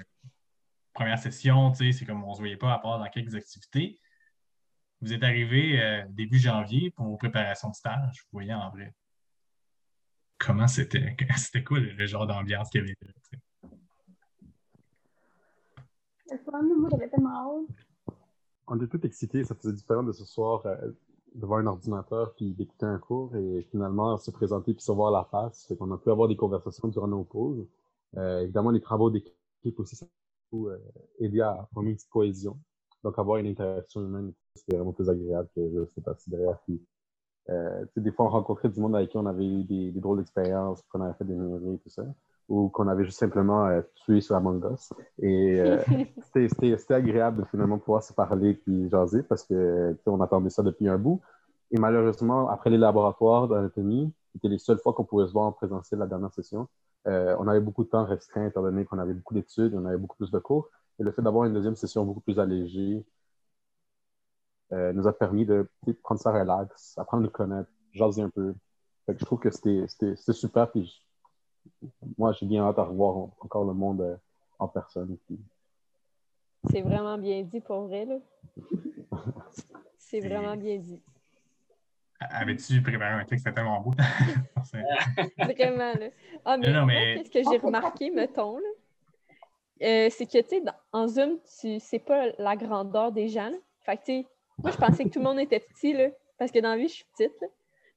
[0.94, 3.34] première session, tu sais, c'est comme on ne se voyait pas à part dans quelques
[3.34, 3.98] activités.
[5.00, 8.94] Vous êtes arrivé euh, début janvier pour vos préparations de stage, vous voyez en vrai.
[10.38, 11.16] Comment c'était?
[11.36, 13.12] C'était quoi le, le genre d'ambiance qu'il y avait là?
[13.12, 13.42] tu sais?
[16.30, 18.16] Le fun, moi, j'avais tellement hâte.
[18.66, 19.44] on était tout excités.
[19.44, 20.76] Ça faisait différent de ce soir euh,
[21.34, 25.24] devant un ordinateur puis d'écouter un cours et finalement se présenter puis se voir la
[25.24, 25.66] face.
[25.66, 27.66] Fait qu'on a pu avoir des conversations durant nos pauses.
[28.16, 30.08] Euh, évidemment, les travaux d'équipe aussi, ça a
[30.50, 30.78] beaucoup euh,
[31.18, 32.58] aidé à former une petite cohésion.
[33.04, 36.58] Donc, avoir une interaction humaine, c'est vraiment plus agréable que je sais pas si derrière.
[36.66, 36.80] Puis,
[37.50, 40.18] euh, des fois, on rencontrait du monde avec qui on avait eu des, des drôles
[40.18, 42.04] d'expériences, qu'on avait fait des niaiseries et tout ça,
[42.48, 44.92] ou qu'on avait juste simplement euh, tué sur Among Us.
[45.20, 45.78] Et euh,
[46.34, 50.88] c'était- agréable de finalement pouvoir se parler puis jaser parce que on attendait ça depuis
[50.88, 51.20] un bout.
[51.70, 55.52] Et malheureusement, après les laboratoires d'anatomie, c'était les seules fois qu'on pouvait se voir en
[55.52, 56.68] présentiel la dernière session.
[57.06, 60.16] On avait beaucoup de temps restreint étant donné qu'on avait beaucoup d'études, on avait beaucoup
[60.16, 60.68] plus de cours.
[60.98, 63.04] Et le fait d'avoir une deuxième session beaucoup plus allégée
[64.72, 65.66] euh, nous a permis de
[66.02, 68.54] prendre ça relax, apprendre à nous connaître, jaser un peu.
[69.06, 70.70] Fait que je trouve que c'était c'était- c'était super.
[70.70, 70.84] Puis
[71.82, 71.86] je-
[72.18, 74.16] moi, j'ai bien hâte à revoir en- encore le monde euh,
[74.58, 75.16] en personne.
[75.26, 75.38] Puis
[76.70, 78.16] C'est vraiment bien dit pour vrai, là.
[79.98, 81.00] C'est vraiment bien dit.
[82.20, 83.92] Avais-tu préparé un texte tellement beau?
[84.64, 84.82] C'est-
[85.54, 86.08] Vraiment, là.
[86.44, 88.68] Ah, mais, Non, non, moi, mais- qu'est-ce que j'ai remarqué, mettons, là,
[89.82, 90.62] euh, c'est que, tu sais,
[90.92, 93.56] en Zoom, tu sais pas la grandeur des gens, là.
[93.80, 94.26] Fait que, tu sais,
[94.62, 96.88] moi, je pensais que tout le monde était petit, là, parce que dans la vie,
[96.88, 97.48] je suis petite, là.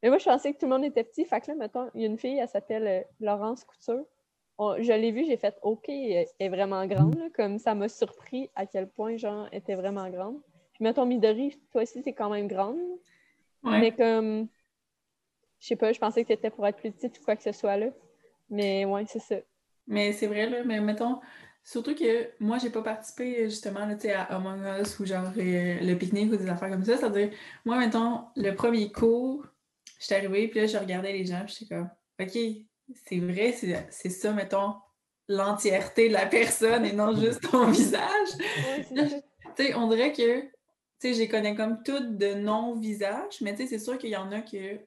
[0.04, 1.26] Mais moi, je pensais que tout le monde était petit.
[1.26, 4.04] Fait que là, mettons, il y a une fille, elle s'appelle euh, Laurence Couture.
[4.58, 7.88] On- je l'ai vue, j'ai fait OK, elle est vraiment grande, là, comme ça m'a
[7.88, 10.41] surpris à quel point, genre, elle était vraiment grande.
[10.74, 12.80] Puis, mettons, Midori, toi aussi, t'es quand même grande.
[13.63, 13.80] Ouais.
[13.80, 14.48] Mais comme,
[15.60, 17.52] je sais pas, je pensais que t'étais pour être plus petite ou quoi que ce
[17.52, 17.88] soit là.
[18.50, 19.36] Mais ouais, c'est ça.
[19.88, 21.20] Mais c'est vrai, là, mais mettons,
[21.63, 25.32] surtout que moi, j'ai pas participé justement là, tu sais, à Among Us ou genre
[25.38, 26.97] euh, le pique-nique ou des affaires comme ça.
[26.97, 27.32] C'est-à-dire,
[27.65, 29.45] moi, mettons, le premier cours,
[30.00, 32.38] j'étais arrivée, puis là, je regardais les gens, puis j'étais comme, OK,
[33.06, 33.56] c'est vrai,
[33.89, 34.76] c'est ça, mettons,
[35.28, 38.30] l'entièreté de la personne et non juste ton visage.
[38.91, 39.24] Ouais.
[39.56, 40.50] Tu on dirait que, tu
[41.00, 44.15] sais, je les connais comme toutes de non-visage, mais tu sais, c'est sûr qu'il y
[44.15, 44.80] en a que,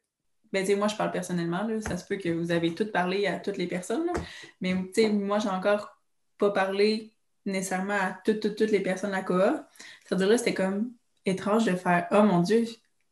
[0.53, 2.93] ben, tu sais, moi, je parle personnellement, là, ça se peut que vous avez toutes
[2.93, 4.13] parlé à toutes les personnes, là,
[4.61, 5.95] mais tu sais, moi, j'ai encore
[6.39, 7.13] pas parlé
[7.47, 9.65] nécessairement à toutes, toutes, toutes les personnes de la cohorte.
[10.05, 10.93] C'est-à-dire, là, c'était comme
[11.27, 12.65] étrange de faire, oh mon Dieu,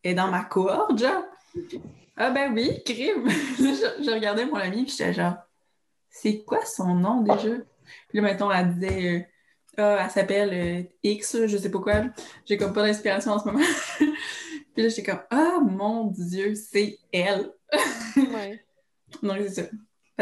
[0.02, 1.24] elle est dans ma cohorte, genre.
[2.16, 3.28] Ah ben oui, crime!
[3.58, 5.36] je, je regardais mon ami, puis j'étais genre,
[6.10, 7.56] c'est quoi son nom déjà?
[8.08, 9.20] Puis là, mettons, elle disait, euh,
[9.78, 12.04] ah, elle s'appelle euh, X, je sais pas quoi.
[12.46, 13.64] J'ai comme pas d'inspiration en ce moment.
[13.98, 17.52] Puis là, j'étais comme, ah mon Dieu, c'est elle.
[18.16, 18.62] Ouais.
[19.22, 19.62] Donc, c'est ça.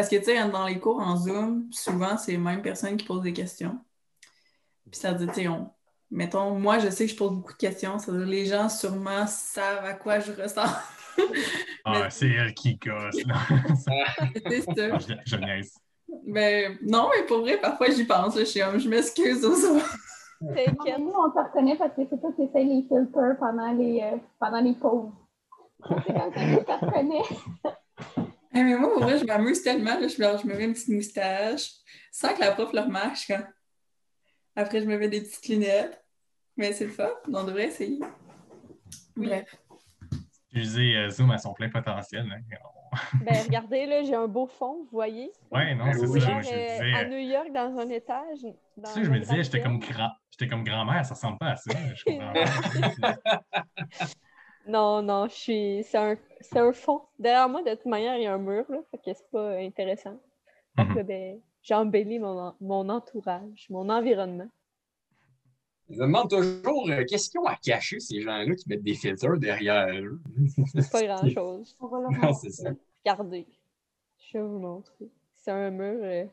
[0.00, 3.04] Parce que, tu sais, dans les cours en Zoom, souvent, c'est les mêmes personnes qui
[3.04, 3.78] posent des questions.
[4.90, 5.68] Puis ça veut dire, tu sais, on...
[6.10, 7.98] mettons, moi, je sais que je pose beaucoup de questions.
[7.98, 10.64] Ça veut dire, les gens, sûrement, savent à quoi je ressens.
[11.84, 13.22] Ah, c'est elle qui gosse.
[13.26, 13.34] là.
[14.48, 14.88] c'est ça.
[14.90, 15.74] Ah, je, je niaise.
[16.26, 18.36] Ben, non, mais pour vrai, parfois, j'y pense.
[18.36, 18.40] là.
[18.40, 19.98] Je suis comme, je m'excuse aux autres.
[20.40, 20.98] T'inquiète.
[20.98, 24.16] Nous, on te reconnaît parce que c'est toi qui essayes les filters pendant les, euh,
[24.38, 25.10] pendant les pauses.
[26.06, 27.22] C'est comme ça qu'on te reconnaît.
[28.52, 29.98] Mais moi, vrai, je m'amuse tellement.
[29.98, 30.08] là.
[30.08, 31.70] Je, je me mets une petite moustache
[32.12, 33.18] sans que la prof le remarque.
[33.28, 33.46] Comme-
[34.56, 36.02] Après, je me mets des petites lunettes.
[36.56, 37.08] Mais c'est le fun.
[37.32, 38.00] On devrait essayer.
[39.16, 39.54] Bref.
[40.50, 42.26] Utiliser euh, Zoom à son plein potentiel.
[42.30, 42.40] hein.
[43.24, 45.30] Ben regardez, là, j'ai un beau fond, vous voyez?
[45.52, 46.20] Ouais, non, c'est Oui.
[46.20, 46.26] ça.
[46.26, 48.38] Genre, Moi, je me euh, disais, à euh, New York, dans un étage.
[48.40, 51.50] tu dans sais, je me disais, j'étais comme grand, j'étais comme grand-mère, ça ressemble pas
[51.50, 51.70] à ça.
[51.94, 52.32] Je comprends.
[54.66, 55.84] Non, non, je suis.
[55.84, 56.16] C'est un...
[56.40, 57.02] c'est un fond.
[57.18, 58.78] Derrière moi, de toute manière, il y a un mur, là.
[58.90, 60.20] Fait que c'est pas intéressant.
[60.78, 61.02] Mhm.
[61.02, 64.48] ben, j'embellis mon, en- mon entourage, mon environnement.
[65.88, 68.94] Je me demande toujours euh, qu'est-ce qu'ils ont à cacher, ces gens-là qui mettent des
[68.94, 70.20] filtres derrière eux.
[70.76, 71.76] C'est pas grand-chose.
[71.80, 72.70] On va leur Non, c'est ça.
[73.04, 73.46] Regardez.
[74.18, 75.10] Je vais vous montrer.
[75.34, 76.26] C'est un mur euh,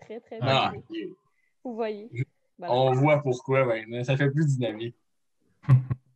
[0.00, 0.72] très, très Ah.
[1.64, 2.08] Vous voyez.
[2.58, 2.74] Voilà.
[2.74, 4.04] On voit pourquoi maintenant.
[4.04, 4.94] Ça fait plus dynamique.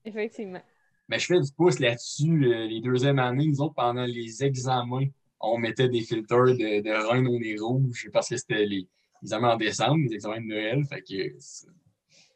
[0.05, 0.61] Effectivement.
[1.09, 2.47] Mais je fais du pouce là-dessus.
[2.47, 5.07] euh, les deuxièmes années, nous autres, pendant les examens,
[5.41, 8.89] on mettait des filtres de, de reine au nez rouge parce que c'était les, les
[9.23, 10.85] examens en décembre, les examens de Noël.
[10.87, 11.37] Fait que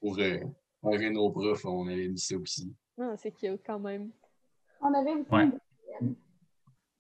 [0.01, 0.39] pour euh,
[0.83, 2.73] enlever nos profs, on avait mis ça aussi.
[2.99, 4.11] Non, c'est cute quand même.
[4.83, 5.49] On avait aussi Ouais.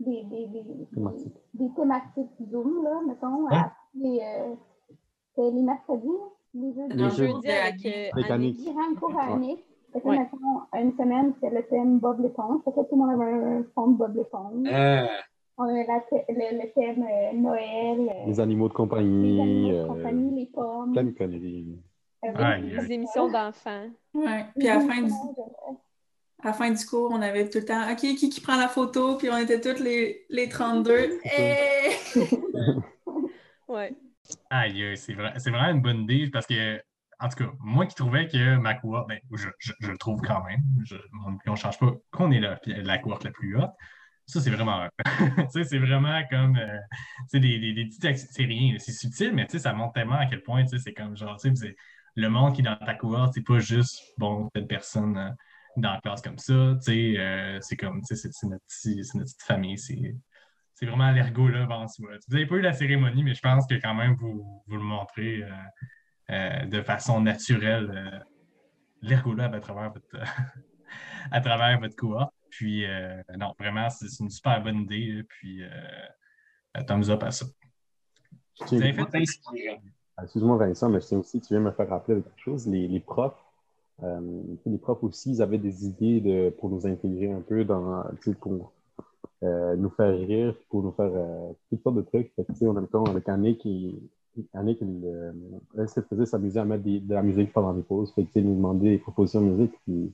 [0.01, 1.33] des, des, des, des, Thématiques.
[1.55, 3.47] des thématiques Zoom, là, mettons.
[3.47, 3.55] Ouais.
[3.57, 4.55] à- les, euh,
[5.35, 6.07] c'était les mercredis,
[6.55, 6.95] les jeudis.
[6.97, 8.61] Le Les jeux- jeudi avec euh, Mécanique.
[9.19, 9.65] Annick.
[9.93, 10.19] Fait que, Ouais.
[10.19, 12.61] mettons, une semaine, c'était le thème Bob l'éponge.
[12.65, 14.67] Fait que tout le monde avait un fond de Bob l'éponge.
[14.71, 15.07] Ah,
[15.57, 19.69] On avait la le, le thème euh, Noël, euh, Les animaux de les compagnie, animaux
[19.73, 20.93] de euh, compagnie, les pommes.
[20.93, 21.79] plein de conneries.
[22.25, 23.87] euh, les- émissions d'enfants.
[24.15, 24.45] Ouais.
[24.57, 25.11] les Puis à la fin du,
[26.43, 28.69] à la fin du cours, on avait tout le temps, OK, qui, qui prend la
[28.69, 29.17] photo?
[29.17, 31.19] Puis on était toutes les, les 32.
[31.25, 31.93] Hey!
[33.69, 33.93] Ouais.
[34.51, 36.81] Aïe, aïe, c'est vrai- c'est vraiment une bonne idée parce que
[37.21, 40.43] en tout cas, moi qui trouvais que ma cohorte, ben, je, je- le trouve quand
[40.45, 43.71] même, je- on ne change pas qu'on est la, la cohorte la plus haute.
[44.27, 44.87] Ça, c'est vraiment.
[45.53, 46.57] c'est vraiment comme.
[46.57, 46.79] euh,
[47.33, 48.19] des, des, des petites.
[48.31, 51.39] C'est rien, c'est subtil, mais ça montre tellement à quel point, c'est comme genre,
[52.15, 55.31] le monde qui est dans ta cohorte, c'est pas juste, bon, telle personne euh,
[55.77, 58.65] dans la classe comme ça, euh, c'est comme, c'est notre,
[59.15, 60.15] notre petite famille, c'est.
[60.81, 61.67] Vraiment l'ergot là.
[61.99, 64.83] Vous n'avez pas eu la cérémonie, mais je pense que quand même vous, vous le
[64.83, 65.43] montrez
[66.31, 68.19] de façon naturelle euh,
[69.03, 70.25] l'ergolab à travers votre
[71.31, 72.35] à travers votre cohorte.
[72.51, 75.23] Puis euh, non, vraiment, c'est une super bonne idée.
[75.29, 77.47] Puis euh, thumbs up à ça.
[78.61, 79.07] Inspirant.
[80.21, 82.67] Excuse-moi, Vincent, mais je tiens aussi, tu viens me faire rappeler quelque chose.
[82.67, 83.41] Les, les profs,
[84.03, 88.03] euh, les profs aussi, ils avaient des idées de, pour nous intégrer un peu dans,
[88.21, 88.73] tu sais, pour
[89.45, 92.33] euh, nous faire rire, pour nous faire euh, toutes sortes de trucs.
[92.35, 94.01] Fait que, tu sais, en même temps, avec Annick, il,
[94.55, 95.33] Annick, elle, euh,
[95.79, 98.13] elle se faisait s'amuser à mettre des- de la musique pendant les pauses.
[98.15, 99.75] Fait que, nous demander des propositions de musique.
[99.85, 100.13] Puis,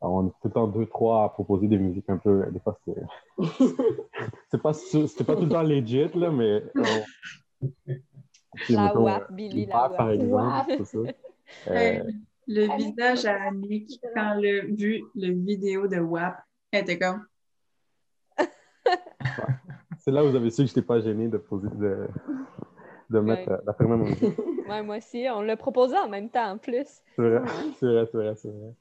[0.00, 2.44] on est tout le temps deux, trois à proposer des musiques un peu.
[2.50, 3.00] Des fois, c'était.
[4.50, 6.62] c'est pas, c'était pas tout le temps legit, là, mais.
[6.76, 7.64] on-
[8.66, 10.98] sais, La mettons, WAP, euh, Billy, la WAP, par exemple, ça.
[11.68, 12.02] Euh,
[12.48, 16.34] le Annick, visage à Annick, quand elle a vu le vidéo de WAP,
[16.72, 17.26] elle était comme
[19.98, 22.08] c'est là où vous avez su que je n'étais pas gêné de poser, de,
[23.10, 23.58] de mettre, Ouais.
[23.64, 24.34] d'affirmer mon idée.
[24.68, 26.86] Ouais, moi aussi, on l'a proposé en même temps en plus.
[27.16, 27.42] C'est vrai,
[27.78, 28.72] c'est vrai, c'est vrai, c'est vrai.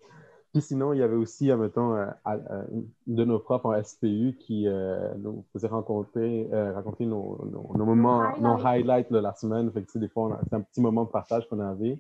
[0.54, 2.64] Puis sinon, il y avait aussi, admettons, euh, à- euh,
[3.08, 7.72] une de nos profs en SPU qui euh, nous faisait rencontrer, euh, raconter nos, nos,
[7.76, 9.12] nos moments, nos highlights.
[9.12, 9.70] de la semaine.
[9.74, 12.00] Fait que, des fois, c'est un petit moment de partage qu'on avait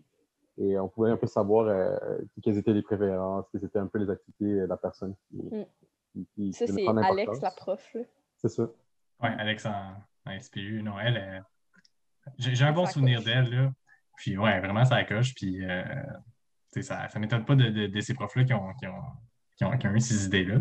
[0.57, 1.97] et on pouvait un peu savoir euh,
[2.41, 5.65] quelles étaient les préférences, quelles étaient un peu les activités de la personne qui, Mm.
[6.13, 7.97] qui, qui Ça, c'est Alex, la prof.
[8.37, 8.63] C'est ça.
[9.21, 9.71] Ouais, Alex en,
[10.31, 10.81] en SPU.
[10.83, 11.43] Non, elle,
[12.37, 13.25] j'ai j'ai un bon Ça souvenir coche.
[13.25, 13.49] d'elle.
[13.49, 13.71] là.
[14.17, 15.33] Puis ouais, vraiment, ça coche.
[15.35, 15.83] Puis euh,
[16.71, 18.93] tu sais, ça ne m'étonne pas de, de- de ces profs-là qui ont, qui, ont,
[19.57, 20.55] qui, ont, qui ont eu ces idées-là.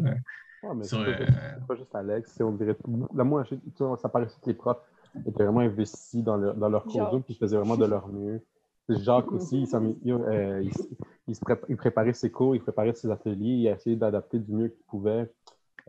[0.62, 2.76] Ouais, mais Sur, c'est pas, euh, juste- c'est pas juste Alex, c'est- on dirait
[3.14, 4.78] la moi, je- tu sais, ça paraissait que les profs
[5.26, 7.10] étaient vraiment investis dans, leur- dans leur cours.
[7.10, 8.40] Zoom, puis ils faisaient vraiment de leur mieux.
[8.88, 10.70] Jacques aussi, il, il, euh, il-
[11.28, 14.38] il se prép- il préparait ses cours, il préparait ses ateliers, il a essayé d'adapter
[14.38, 15.30] du mieux qu'il pouvait.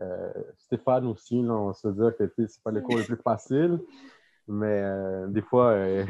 [0.00, 3.80] Euh, Stéphane aussi, là, on se dit que c'est pas le cours le plus facile,
[4.48, 6.04] mais euh, des fois, euh,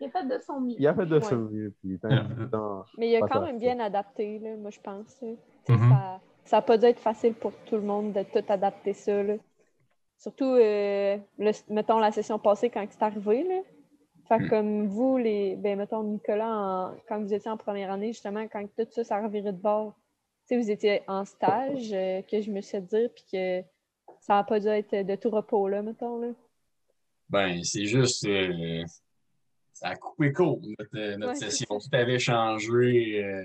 [0.00, 0.74] Il a fait de son mieux.
[0.78, 1.20] il a fait de Ouais.
[1.22, 1.74] son mieux.
[1.80, 1.98] Puis,
[2.98, 5.22] Mais il a quand même bien adapté, là, moi, je pense.
[5.68, 5.88] Mhm.
[5.90, 9.20] Ça ça n'a pas dû être facile pour tout le monde de tout adapter ça.
[9.20, 9.34] là.
[10.16, 13.42] Surtout, euh, le- mettons, la session passée, quand c'est arrivé.
[13.42, 13.60] Là.
[14.28, 14.48] Fait Mm.
[14.48, 18.62] comme vous, les, ben, mettons, Nicolas, en- quand vous étiez en première année, justement, quand
[18.78, 19.94] tout ça, ça revirait de bord,
[20.48, 23.62] tu sais, vous étiez en stage, euh, que je me suis fait dire, puis que
[24.20, 26.18] ça n'a pas dû être de tout repos, là, mettons.
[26.20, 26.28] Là.
[27.28, 28.24] Ben, c'est juste.
[28.26, 28.84] euh,
[29.72, 31.78] ça a coupé court, notre, euh, notre Ouais, c'est session.
[31.78, 33.44] Tout avait changé euh,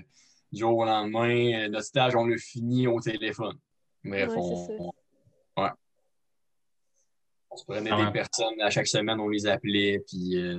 [0.50, 1.64] du jour au lendemain.
[1.64, 3.58] Euh, Notre stage, on l'a fini au téléphone.
[4.04, 4.82] Bref, Ouais, on, c'est ça.
[4.82, 5.70] on- ouais.
[7.50, 10.58] On se prenait des personnes, à chaque semaine, on les appelait, puis euh,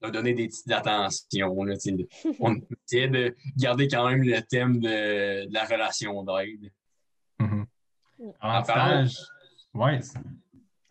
[0.00, 1.54] on a donné des petites attentions.
[2.40, 2.56] On
[2.86, 6.70] essayait de garder quand même le thème de, de la relation d'aide.
[7.40, 7.64] Mm.
[8.40, 9.18] En En stage,
[9.74, 10.00] ouais.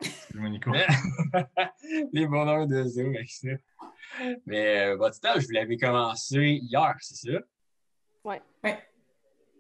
[0.02, 0.72] C'est- Excuse-moi, Nico.
[2.14, 3.50] les bonheurs de Zoom avec ça.
[4.46, 7.40] Mais euh, votre stage, vous l'avez commencé hier, c'est ça?
[8.24, 8.42] Ouais.
[8.64, 8.80] Ouais.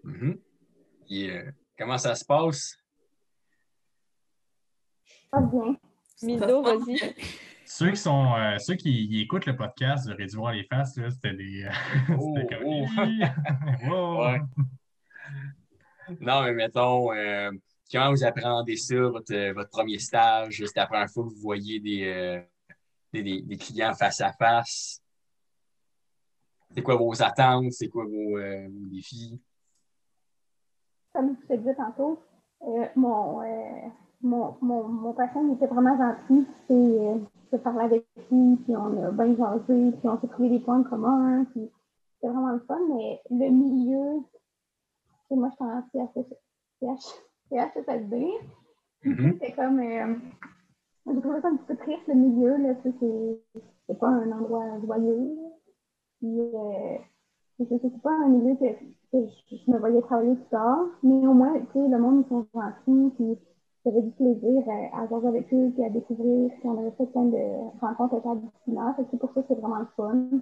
[0.04, 0.39] Mhm.
[1.10, 2.78] Et, euh, comment ça se passe?
[5.32, 5.76] Pas bien.
[6.23, 7.00] Mido, vas-y.
[7.65, 10.63] Ceux qui sont euh, ceux qui, qui écoutent le podcast, vous aurez dû voir les
[10.63, 11.63] faces, là, c'était des.
[11.65, 11.69] euh,
[12.17, 12.65] Oh, c'était comme.
[12.65, 12.86] oh.
[13.89, 14.26] Wow.
[14.26, 14.39] Ouais.
[16.21, 17.52] Non, mais mettons, euh,
[17.91, 20.63] comment vous appréhendez ça, votre, euh, votre premier stage?
[20.65, 22.41] C'est la première fois que vous voyez des, euh,
[23.13, 25.02] des, des- clients face à face.
[26.76, 27.71] C'est quoi vos attentes?
[27.71, 29.39] C'est quoi vos, euh, défis?
[31.13, 32.19] Comme je te disais tantôt,
[32.95, 33.41] mon,
[34.21, 36.45] mon, mon, mon patient était vraiment gentil.
[36.69, 40.84] Je parlais avec lui, puis on a bien jasé, puis on s'est trouvé des points
[40.84, 41.45] communs.
[41.45, 41.71] Puis
[42.15, 42.78] c'était vraiment le fun.
[42.89, 44.21] Mais le milieu,
[45.32, 48.27] moi, je suis en CH, CHSLD.
[49.03, 49.33] Mhm.
[49.33, 49.79] C'était comme.
[49.79, 50.15] Euh,
[51.07, 52.57] j'ai trouvé ça un petit peu triste, le milieu.
[52.57, 52.93] Là, c'est,
[53.88, 55.38] c'est pas un endroit joyeux.
[56.19, 56.97] Puis, euh,
[57.57, 58.73] c'est, c'est c'est pas un milieu que,
[59.12, 60.86] que je, je me voyais travailler plus tard.
[61.03, 63.13] Mais au moins, tu sais, le monde, ils sont gentils.
[63.15, 63.38] Puis,
[63.86, 66.51] j'avais du plaisir à, à jouer avec eux, puis à découvrir.
[66.60, 68.95] Puis, on avait fait plein de rencontres interdisciplinaires.
[68.97, 70.39] Fait c'est pour ça que c'est vraiment le fun.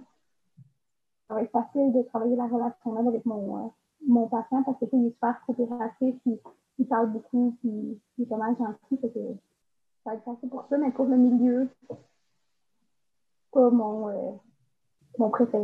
[1.28, 3.70] Ça va être facile de travailler la relation avec mon, euh,
[4.08, 6.15] mon patient parce que il est super coopératif.
[6.24, 6.39] Puis,
[6.78, 9.02] il parle beaucoup, puis il est vraiment gentil.
[9.02, 9.20] Fait que
[10.04, 11.98] ça va être facile pour ça, mais pour le milieu, c'est
[13.52, 14.38] pas mon, euh,
[15.18, 15.64] mon préféré.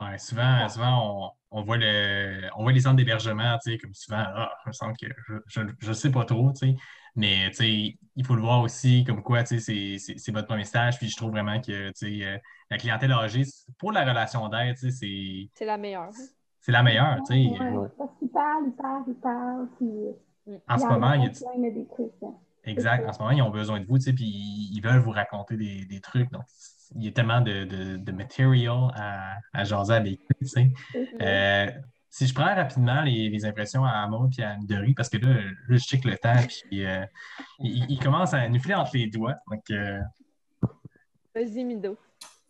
[0.00, 3.94] Ouais, souvent, souvent on, on voit le, on voit les centres d'hébergement, tu sais, comme
[3.94, 5.06] souvent, ah, je me sens que
[5.46, 6.76] je, je, sais pas trop, tu sais.
[7.16, 10.64] Mais tu sais, il faut le voir aussi comme quoi, tu sais, c'est votre premier
[10.64, 10.98] stage.
[10.98, 12.38] Puis je trouve vraiment que, tu sais, euh,
[12.70, 13.42] la clientèle âgée,
[13.78, 15.50] pour la relation d'aide, tu sais, c'est.
[15.54, 16.12] C'est la meilleure.
[16.68, 17.62] C'est la meilleure, tu sais.
[17.62, 19.68] Ouais, parce qu'ils parlent, ils parlent, ils parlent.
[19.78, 20.54] Puis...
[20.68, 21.70] En ce moment, il y a.
[21.70, 22.34] Des trucs, hein.
[22.64, 23.08] Exact.
[23.08, 25.56] En ce moment, ils ont besoin de vous, tu sais, puis ils veulent vous raconter
[25.56, 26.30] des, des trucs.
[26.30, 26.42] Donc,
[26.94, 30.70] il y a tellement de, de, de material à, à jaser avec eux, tu sais.
[31.22, 31.70] Euh,
[32.10, 35.40] si je prends rapidement les, les impressions à Amon et à Midori, parce que là,
[35.40, 37.02] là, je check le temps, puis euh,
[37.60, 39.36] il, il, commence à nous filer entre les doigts.
[39.50, 40.00] Donc, euh...
[41.34, 41.96] Vas-y, Mido.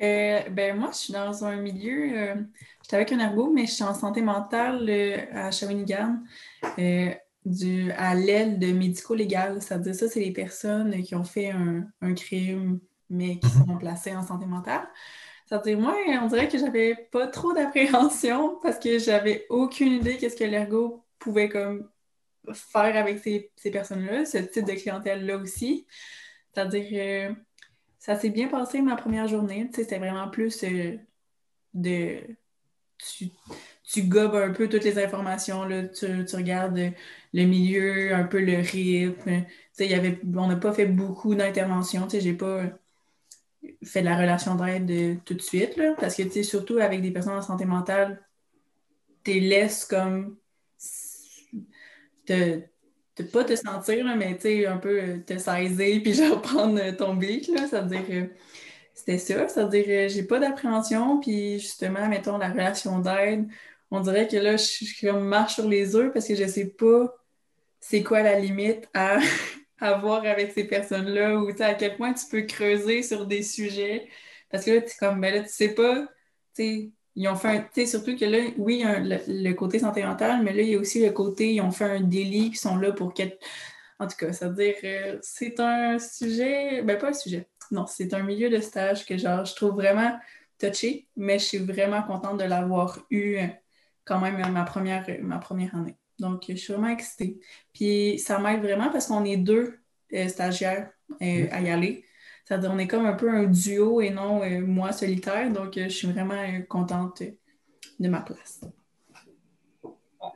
[0.01, 2.35] Euh, ben moi, je suis dans un milieu, euh,
[2.83, 6.21] j'étais avec un ergo, mais je suis en santé mentale euh, à Shawinigan,
[7.45, 9.63] du, à l'aile de médico-légal.
[9.63, 12.81] C'est-à-dire ça, c'est les personnes qui ont fait un, un crime,
[13.11, 14.89] mais qui sont placées en santé mentale.
[15.47, 20.37] C'est-à-dire, moi, on dirait que j'avais pas trop d'appréhension parce que j'avais aucune idée qu'est-ce
[20.37, 21.89] que l'ergo pouvait comme
[22.53, 25.87] faire avec ces, ces personnes-là, ce type de clientèle-là aussi.
[26.55, 27.35] C'est-à-dire,
[27.99, 29.69] ça s'est bien passé ma première journée.
[29.75, 30.97] C'était vraiment plus euh,
[31.75, 32.21] de.
[32.99, 33.31] Tu,
[33.85, 35.65] tu, gobes un peu toutes les informations.
[35.65, 35.85] Là.
[35.85, 36.93] Tu, regardes
[37.33, 39.45] le milieu, un peu le rythme.
[39.79, 42.09] Y avait, on n'a pas fait beaucoup d'interventions.
[42.09, 42.65] J'ai pas
[43.85, 45.77] fait de la relation d'aide tout de suite.
[45.77, 48.21] Là, parce que surtout avec des personnes en santé mentale,
[49.25, 50.37] tu les laisses comme
[52.27, 52.63] te,
[53.25, 57.49] pas te sentir, mais un peu euh, te saisir puis genre prendre euh, ton bic,
[57.49, 58.31] là, ça veut dire que
[58.95, 63.49] c'était ça, ça veut dire j'ai pas d'appréhension, puis justement, mettons, la relation d'aide,
[63.91, 66.67] on dirait que là, je suis comme marche sur les œufs parce que je sais
[66.67, 67.15] pas
[67.81, 69.19] c'est quoi la limite à,
[69.81, 74.09] à voir avec ces personnes-là ou à quel point tu peux creuser sur des sujets.
[74.51, 76.07] Parce que là, tu comme, ben là, tu sais pas,
[76.55, 79.01] tu sais, ils ont fait un, tu sais, surtout que là, oui, il y a
[79.01, 81.85] le, côté santé mentale, mais là, il y a aussi le côté, ils ont fait
[81.85, 83.45] un délit, qui sont là pour qu'être.
[83.99, 87.87] En tout cas, ça veut dire, euh, c'est un sujet, ben pas un sujet, non,
[87.87, 90.17] c'est un milieu de stage que, genre, je trouve vraiment
[90.61, 93.47] touché, mais je suis vraiment contente de l'avoir eu euh,
[94.05, 95.97] quand même ma première, ma première année.
[96.21, 97.41] Donc, je suis vraiment excitée.
[97.75, 99.77] Puis, ça m'aide vraiment parce qu'on est deux
[100.15, 102.05] euh, stagiaires à y aller.
[102.51, 105.53] On est comme un peu un duo et non euh, moi solitaire.
[105.53, 107.23] Donc, euh, je suis vraiment euh, contente
[107.99, 108.61] de ma place.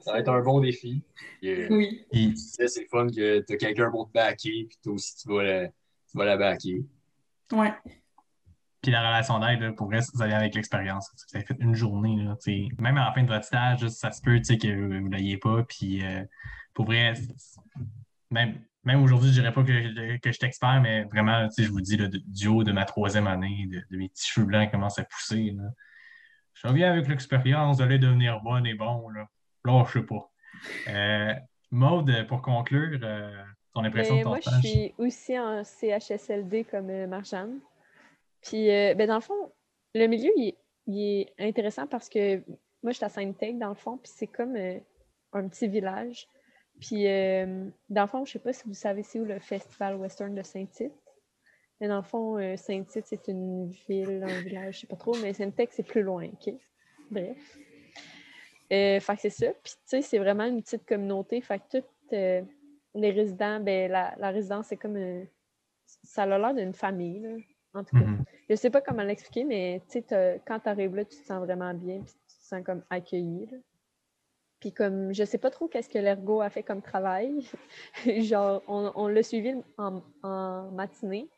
[0.01, 1.03] Ça va être un bon défi.
[1.43, 2.05] oui.
[2.11, 5.17] Puis, tu sais, c'est fun que tu as quelqu'un pour te backer, puis toi aussi,
[5.17, 6.85] tu vas la, tu vas la backer.
[7.53, 7.73] Ouais.
[8.81, 11.09] Puis la relation d'aide, pour vrai, ça vient avec l'expérience.
[11.15, 12.37] Vous avez fait une journée, là,
[12.79, 15.63] même à la fin de votre stage, ça se peut que vous ne l'ayez pas.
[15.63, 16.03] Puis
[16.75, 17.13] pour vrai,
[18.31, 21.81] même même aujourd'hui, je dirais pas que, que je suis expert, mais vraiment, je vous
[21.81, 25.05] dis, là, du haut de ma troisième année, de, mes petits cheveux blancs commencent à
[25.05, 25.55] pousser.
[25.57, 25.65] Là.
[26.55, 29.09] Je reviens avec l'expérience, d'aller devenir bonne et bon.
[29.11, 29.27] Là,
[29.65, 30.31] là je sais pas.
[30.89, 31.35] Euh,
[31.71, 33.43] Maude, pour conclure, euh,
[33.73, 37.61] ton impression de ton moi, Moi, je suis aussi en CHSLD comme euh, Marjane.
[38.43, 39.53] Puis, euh, ben, dans le fond,
[39.95, 40.55] le milieu, il,
[40.89, 42.37] est intéressant parce que
[42.83, 46.27] moi, je suis à Sainte-Tech, dans le fond, puis c'est comme un petit village.
[46.83, 49.39] Puis, euh, dans le fond, je ne sais pas si vous savez c'est où le
[49.39, 50.93] Festival Western de Saint-Tite.
[51.81, 54.97] Mais dans le fond, euh, Saint-Tite, c'est une ville, un village, je ne sais pas
[54.97, 56.55] trop, mais Saint-Tite, c'est plus loin, OK?
[57.09, 57.59] Bref.
[58.73, 59.47] Euh, fait que c'est ça.
[59.63, 61.41] Puis, tu sais, c'est vraiment une petite communauté.
[61.41, 62.43] Fait que tous euh,
[62.97, 65.25] les résidents, ben, la, la résidence, c'est comme.
[65.87, 67.37] ça a l'air d'une famille, là,
[67.75, 68.05] en tout cas.
[68.05, 68.25] Mhm.
[68.49, 71.27] Je ne sais pas comment l'expliquer, mais tu sais, quand tu arrives là, tu te
[71.27, 73.47] sens vraiment bien, puis tu te sens comme accueilli.
[73.47, 73.59] Là.
[74.63, 77.45] Puis comme je sais pas trop qu'est-ce que l'ergo a fait comme travail.
[78.07, 81.29] Genre, on, on l'a suivi en, en, matinée.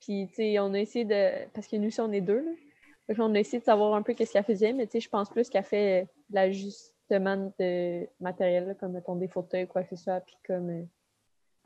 [0.00, 1.46] Puis, tu sais, on a essayé de.
[1.52, 3.14] Parce que nous, on est deux, là.
[3.18, 5.28] On a essayé de savoir un peu qu'est-ce qu'elle faisait, mais tu sais, je pense
[5.28, 10.20] plus qu'elle fait l'ajustement de matériel, comme mettons des fauteuils, quoi que ce soit.
[10.20, 10.70] Puis comme.
[10.70, 10.84] Euh,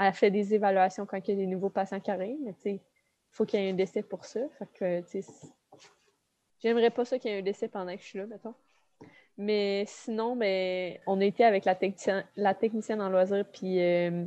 [0.01, 2.63] elle fait des évaluations quand il y a des nouveaux patients qui arrivent, mais tu
[2.63, 2.83] sais,
[3.31, 4.41] faut qu'il y ait un décès pour ça.
[4.59, 5.33] Fait que, tu sais,
[6.59, 8.55] j'aimerais pas ça qu'il y ait un décès pendant que je suis là, mettons.
[9.39, 14.27] Mais sinon, ben, on a été avec la, technicien, la technicienne en loisirs, puis euh,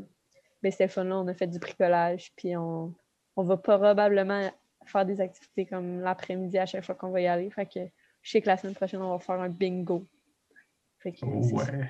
[0.63, 2.95] ben, là on a fait du bricolage, puis on,
[3.35, 4.49] on va probablement
[4.85, 7.49] faire des activités comme l'après-midi à chaque fois qu'on va y aller.
[7.51, 7.79] Fait que
[8.21, 10.07] je sais que la semaine prochaine, on va faire un bingo.
[10.99, 11.89] Fait que, ouais.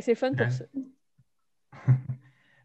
[0.00, 0.64] C'est fun pour ça.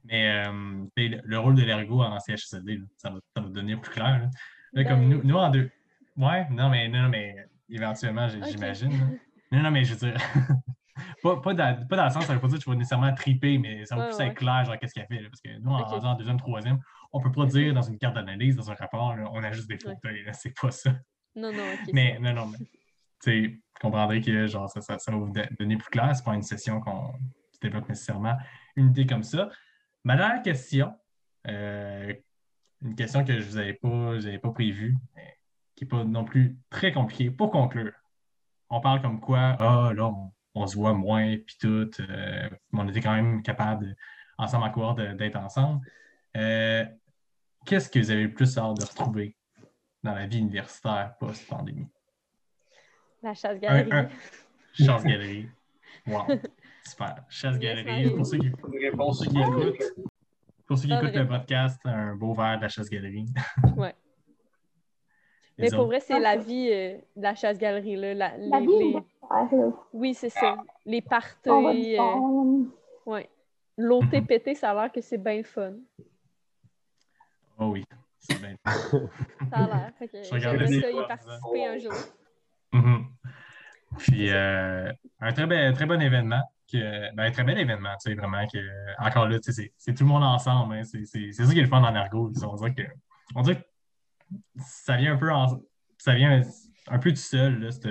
[0.03, 4.30] Mais euh, le rôle de l'ergo en CHSLD, ça, va, ça va devenir plus clair.
[4.74, 4.84] Là.
[4.86, 5.70] comme nous, nous en deux.
[6.16, 7.36] Ouais, non, mais non, mais
[7.70, 9.20] éventuellement, j'imagine.
[9.52, 10.22] Non, non, mais je veux dire,
[11.24, 13.14] pas, pas, dans, pas, dans, le sens, ça veut pas dire que tu vas nécessairement
[13.14, 15.22] triper, mais ça va plus être clair, genre, qu'est-ce qu'elle fait.
[15.22, 16.06] Là, parce que nous, en, okay.
[16.06, 16.80] en deuxième, troisième,
[17.14, 19.70] on peut pas dire dans une carte d'analyse, dans un rapport, là, on a juste
[19.70, 20.26] des fauteuils.
[20.34, 20.91] C'est pas ça.
[21.36, 21.89] Non, non, ok.
[21.93, 22.66] Mais, non, non, mais, tu
[23.22, 26.16] sais, comprendrez que genre, ça, ça, ça va vous donner plus clair.
[26.16, 27.14] Ce n'est pas une session qu'on
[27.62, 28.38] développe nécessairement
[28.76, 29.50] une idée comme ça.
[30.04, 30.93] Ma dernière question,
[31.48, 32.14] euh,
[32.82, 35.38] une question que je ne vous avais pas, je vous avais pas prévue, mais
[35.76, 37.32] qui n'est pas non plus très compliquée.
[37.32, 37.93] Pour conclure,
[38.70, 42.80] on parle comme quoi, ah là, on, on se voit moins, puis tout, euh, mais
[42.82, 43.95] on était quand même capable, de-
[44.38, 45.86] ensemble en de- d'être ensemble.
[46.36, 46.86] Euh,
[47.65, 49.36] Qu'est-ce que vous avez le plus hâte de retrouver
[50.03, 51.88] dans la vie universitaire post-pandémie?
[53.24, 53.89] La chasse-galerie.
[53.91, 54.09] Un- un-
[54.74, 55.49] Chasse-galerie.
[56.05, 56.24] Wow.
[56.86, 57.26] Super.
[57.30, 58.11] Chasse-galerie.
[58.15, 59.84] Pour ceux qui, Une pour réponse ceux qui écoutent,
[60.65, 63.26] pour ceux qui écoutent le podcast, un beau verre de la chasse-galerie.
[63.76, 63.95] Ouais.
[65.58, 67.95] Mais pour vrai, c'est la vie euh, de la chasse-galerie.
[67.95, 68.14] Là.
[68.14, 69.01] La- La les- vie les-.
[69.93, 70.58] Oui, c'est ça.
[70.86, 71.49] Les parties.
[71.49, 72.66] Euh, fun.
[73.05, 73.30] ouais.
[73.78, 75.74] L'OTPT, ça a l'air que c'est bien fun.
[77.60, 77.86] Oh oui.
[78.20, 78.55] C'est bien.
[78.66, 78.78] Ça
[79.51, 79.91] a l'air.
[79.97, 81.93] Fait que Je regardais j'aimerais ça y participer un jour.
[82.74, 83.05] Mhm.
[83.99, 86.41] Puis, euh, un très, bel- très bon événement.
[86.72, 88.45] Que, ben, un très bel événement, tu sais, vraiment.
[88.47, 88.58] Que,
[89.01, 90.74] encore là, tu sais, c'est c'est tout le monde ensemble.
[90.76, 92.30] hein, c'est c'est- c'est ça qui est le fun en ergo.
[92.45, 92.82] On dirait que,
[93.36, 93.66] on dirait que
[94.58, 95.62] ça vient un peu, en-
[95.98, 96.42] ça vient
[96.88, 97.90] un peu seul, cette,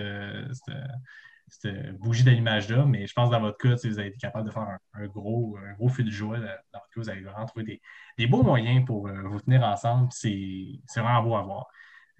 [1.98, 2.84] bougie d'allumage-là.
[2.86, 5.56] Mais je pense que dans votre cas, vous avez été capable de faire un, gros,
[5.58, 6.38] un gros fil de joie.
[6.38, 7.80] Dans votre cas, vous avez vraiment trouvé
[8.18, 10.08] des, beaux moyens pour euh, vous tenir ensemble.
[10.10, 11.66] C'est vraiment beau à voir.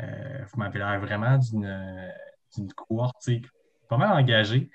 [0.03, 3.29] Euh, vous m'avez l'air vraiment d'une cohorte
[3.89, 4.71] pas mal engagée.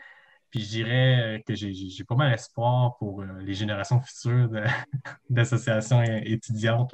[0.51, 4.49] Puis je dirais que j'ai- pas mal espoir pour euh, les générations futures
[5.29, 6.93] d'associations étudiantes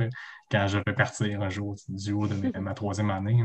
[0.51, 3.43] quand je vais partir un jour du haut de ma troisième année.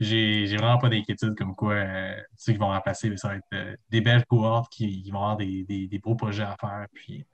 [0.00, 3.76] J'ai vraiment pas d'inquiétude comme quoi euh, ceux qui vont remplacer, ça va être euh,
[3.90, 6.86] des belles cohortes qui, vont avoir des, des- des beaux projets à faire.
[6.92, 7.24] Puis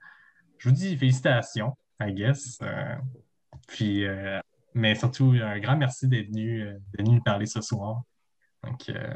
[0.59, 2.59] je vous dis félicitations, I guess.
[2.61, 2.95] Euh,
[3.67, 4.39] puis, euh,
[4.73, 8.03] mais surtout, un grand merci d'être venu, euh, venu nous parler ce soir.
[8.63, 9.13] Donc, euh,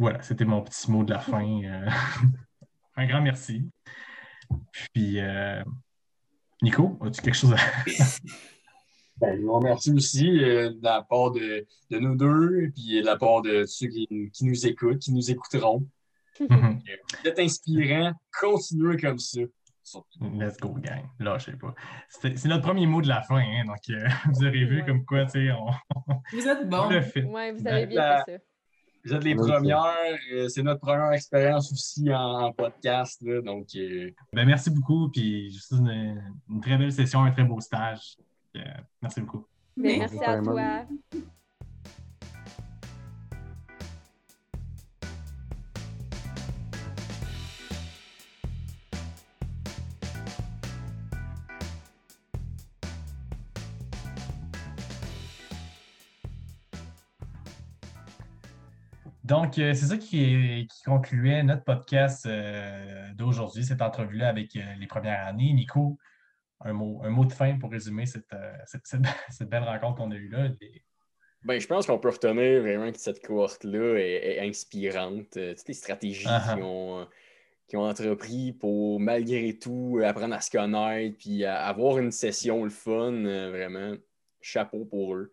[0.00, 1.44] voilà, c'était mon petit mot de la fin.
[1.64, 1.88] euh.
[2.96, 3.70] un grand merci.
[4.92, 5.62] Puis, euh,
[6.62, 7.56] Nico, as-tu quelque chose à.
[9.20, 13.02] Ben, je vous remercie aussi euh, de la part de, de nous deux et puis
[13.02, 15.86] de la part de ceux qui, qui nous écoutent, qui nous écouteront.
[16.38, 16.46] Vous
[17.26, 18.14] êtes inspirant.
[18.40, 19.40] Continuez comme ça.
[19.82, 20.20] Surtout.
[20.38, 21.04] Let's go, gang.
[21.18, 21.74] Là, je sais pas.
[22.08, 24.86] C'est notre premier mot de la fin, hein, donc euh, vous aurez vu Ouais.
[24.86, 25.66] comme quoi, tu sais, on,
[26.32, 26.88] Vous êtes on bon.
[26.88, 28.44] Ouais, vous avez bien fait ça.
[29.04, 29.82] Vous êtes les Oui, premières.
[30.32, 33.20] euh, c'est notre première expérience aussi en, en podcast.
[33.22, 37.44] là, donc, euh, Ben, merci beaucoup, puis juste une, une très belle session, un très
[37.44, 38.16] beau stage.
[38.56, 38.60] Euh,
[39.00, 39.46] merci beaucoup.
[39.76, 40.84] Mais- merci à toi.
[59.30, 64.56] Donc, euh, c'est ça qui, est- qui concluait notre podcast euh, d'aujourd'hui, cette entrevue-là avec
[64.56, 65.52] euh, les premières années.
[65.52, 65.98] Nico,
[66.60, 69.98] un mot, un mot de fin pour résumer cette, euh, cette, cette- cette belle rencontre
[69.98, 70.48] qu'on a eue là.
[70.60, 70.82] Les-
[71.44, 75.30] Ben, je pense qu'on peut retenir vraiment que cette cohorte-là est, est inspirante.
[75.30, 76.54] Toutes les stratégies Uh-huh.
[76.54, 77.06] qu'ils ont,
[77.68, 82.64] qu'ils ont entrepris pour, malgré tout, apprendre à se connaître, puis à- avoir une session
[82.64, 83.94] le fun, vraiment,
[84.40, 85.32] chapeau pour eux.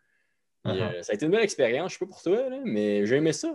[0.67, 3.15] Euh, ça a été une belle expérience, je sais pas pour toi, là, mais j'ai
[3.15, 3.53] aimé ça.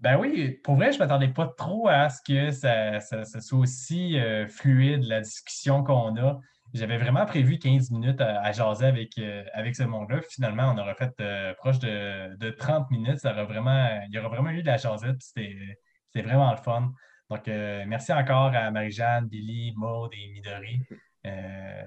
[0.00, 4.18] Ben oui, pour vrai, je ne m'attendais pas trop à ce que ça, soit aussi
[4.18, 6.40] euh, fluide, la discussion qu'on a.
[6.72, 10.20] J'avais vraiment prévu 15 minutes à, à jaser avec, euh, avec ce monde-là.
[10.30, 13.18] Finalement, on aurait fait euh, proche de, de 30 minutes.
[13.18, 15.20] Ça vraiment, il y aurait vraiment eu de la jasette.
[15.20, 16.92] C'était vraiment le fun.
[17.28, 20.80] Donc, merci encore à Marie-Jeanne, Billy, Maud et Midori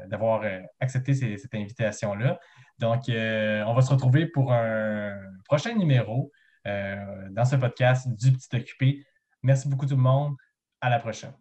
[0.08, 0.44] d'avoir
[0.80, 2.40] accepté cette invitation-là.
[2.80, 5.14] Donc, on va se retrouver pour un
[5.46, 6.32] prochain numéro
[6.66, 9.06] dans ce podcast du Petit Occupé.
[9.42, 10.36] Merci beaucoup tout le monde.
[10.82, 11.34] À la prochaine.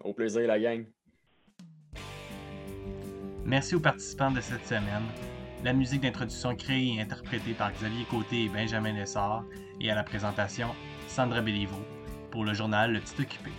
[0.00, 0.86] Au plaisir, la gang.
[3.44, 5.04] Merci aux participants de cette semaine.
[5.62, 9.44] La musique d'introduction créée et interprétée par Xavier Côté et Benjamin Lessard
[9.80, 10.68] et à la présentation,
[11.08, 11.82] Sandra Béliveau
[12.30, 13.50] pour le journal Le Petit Occupé.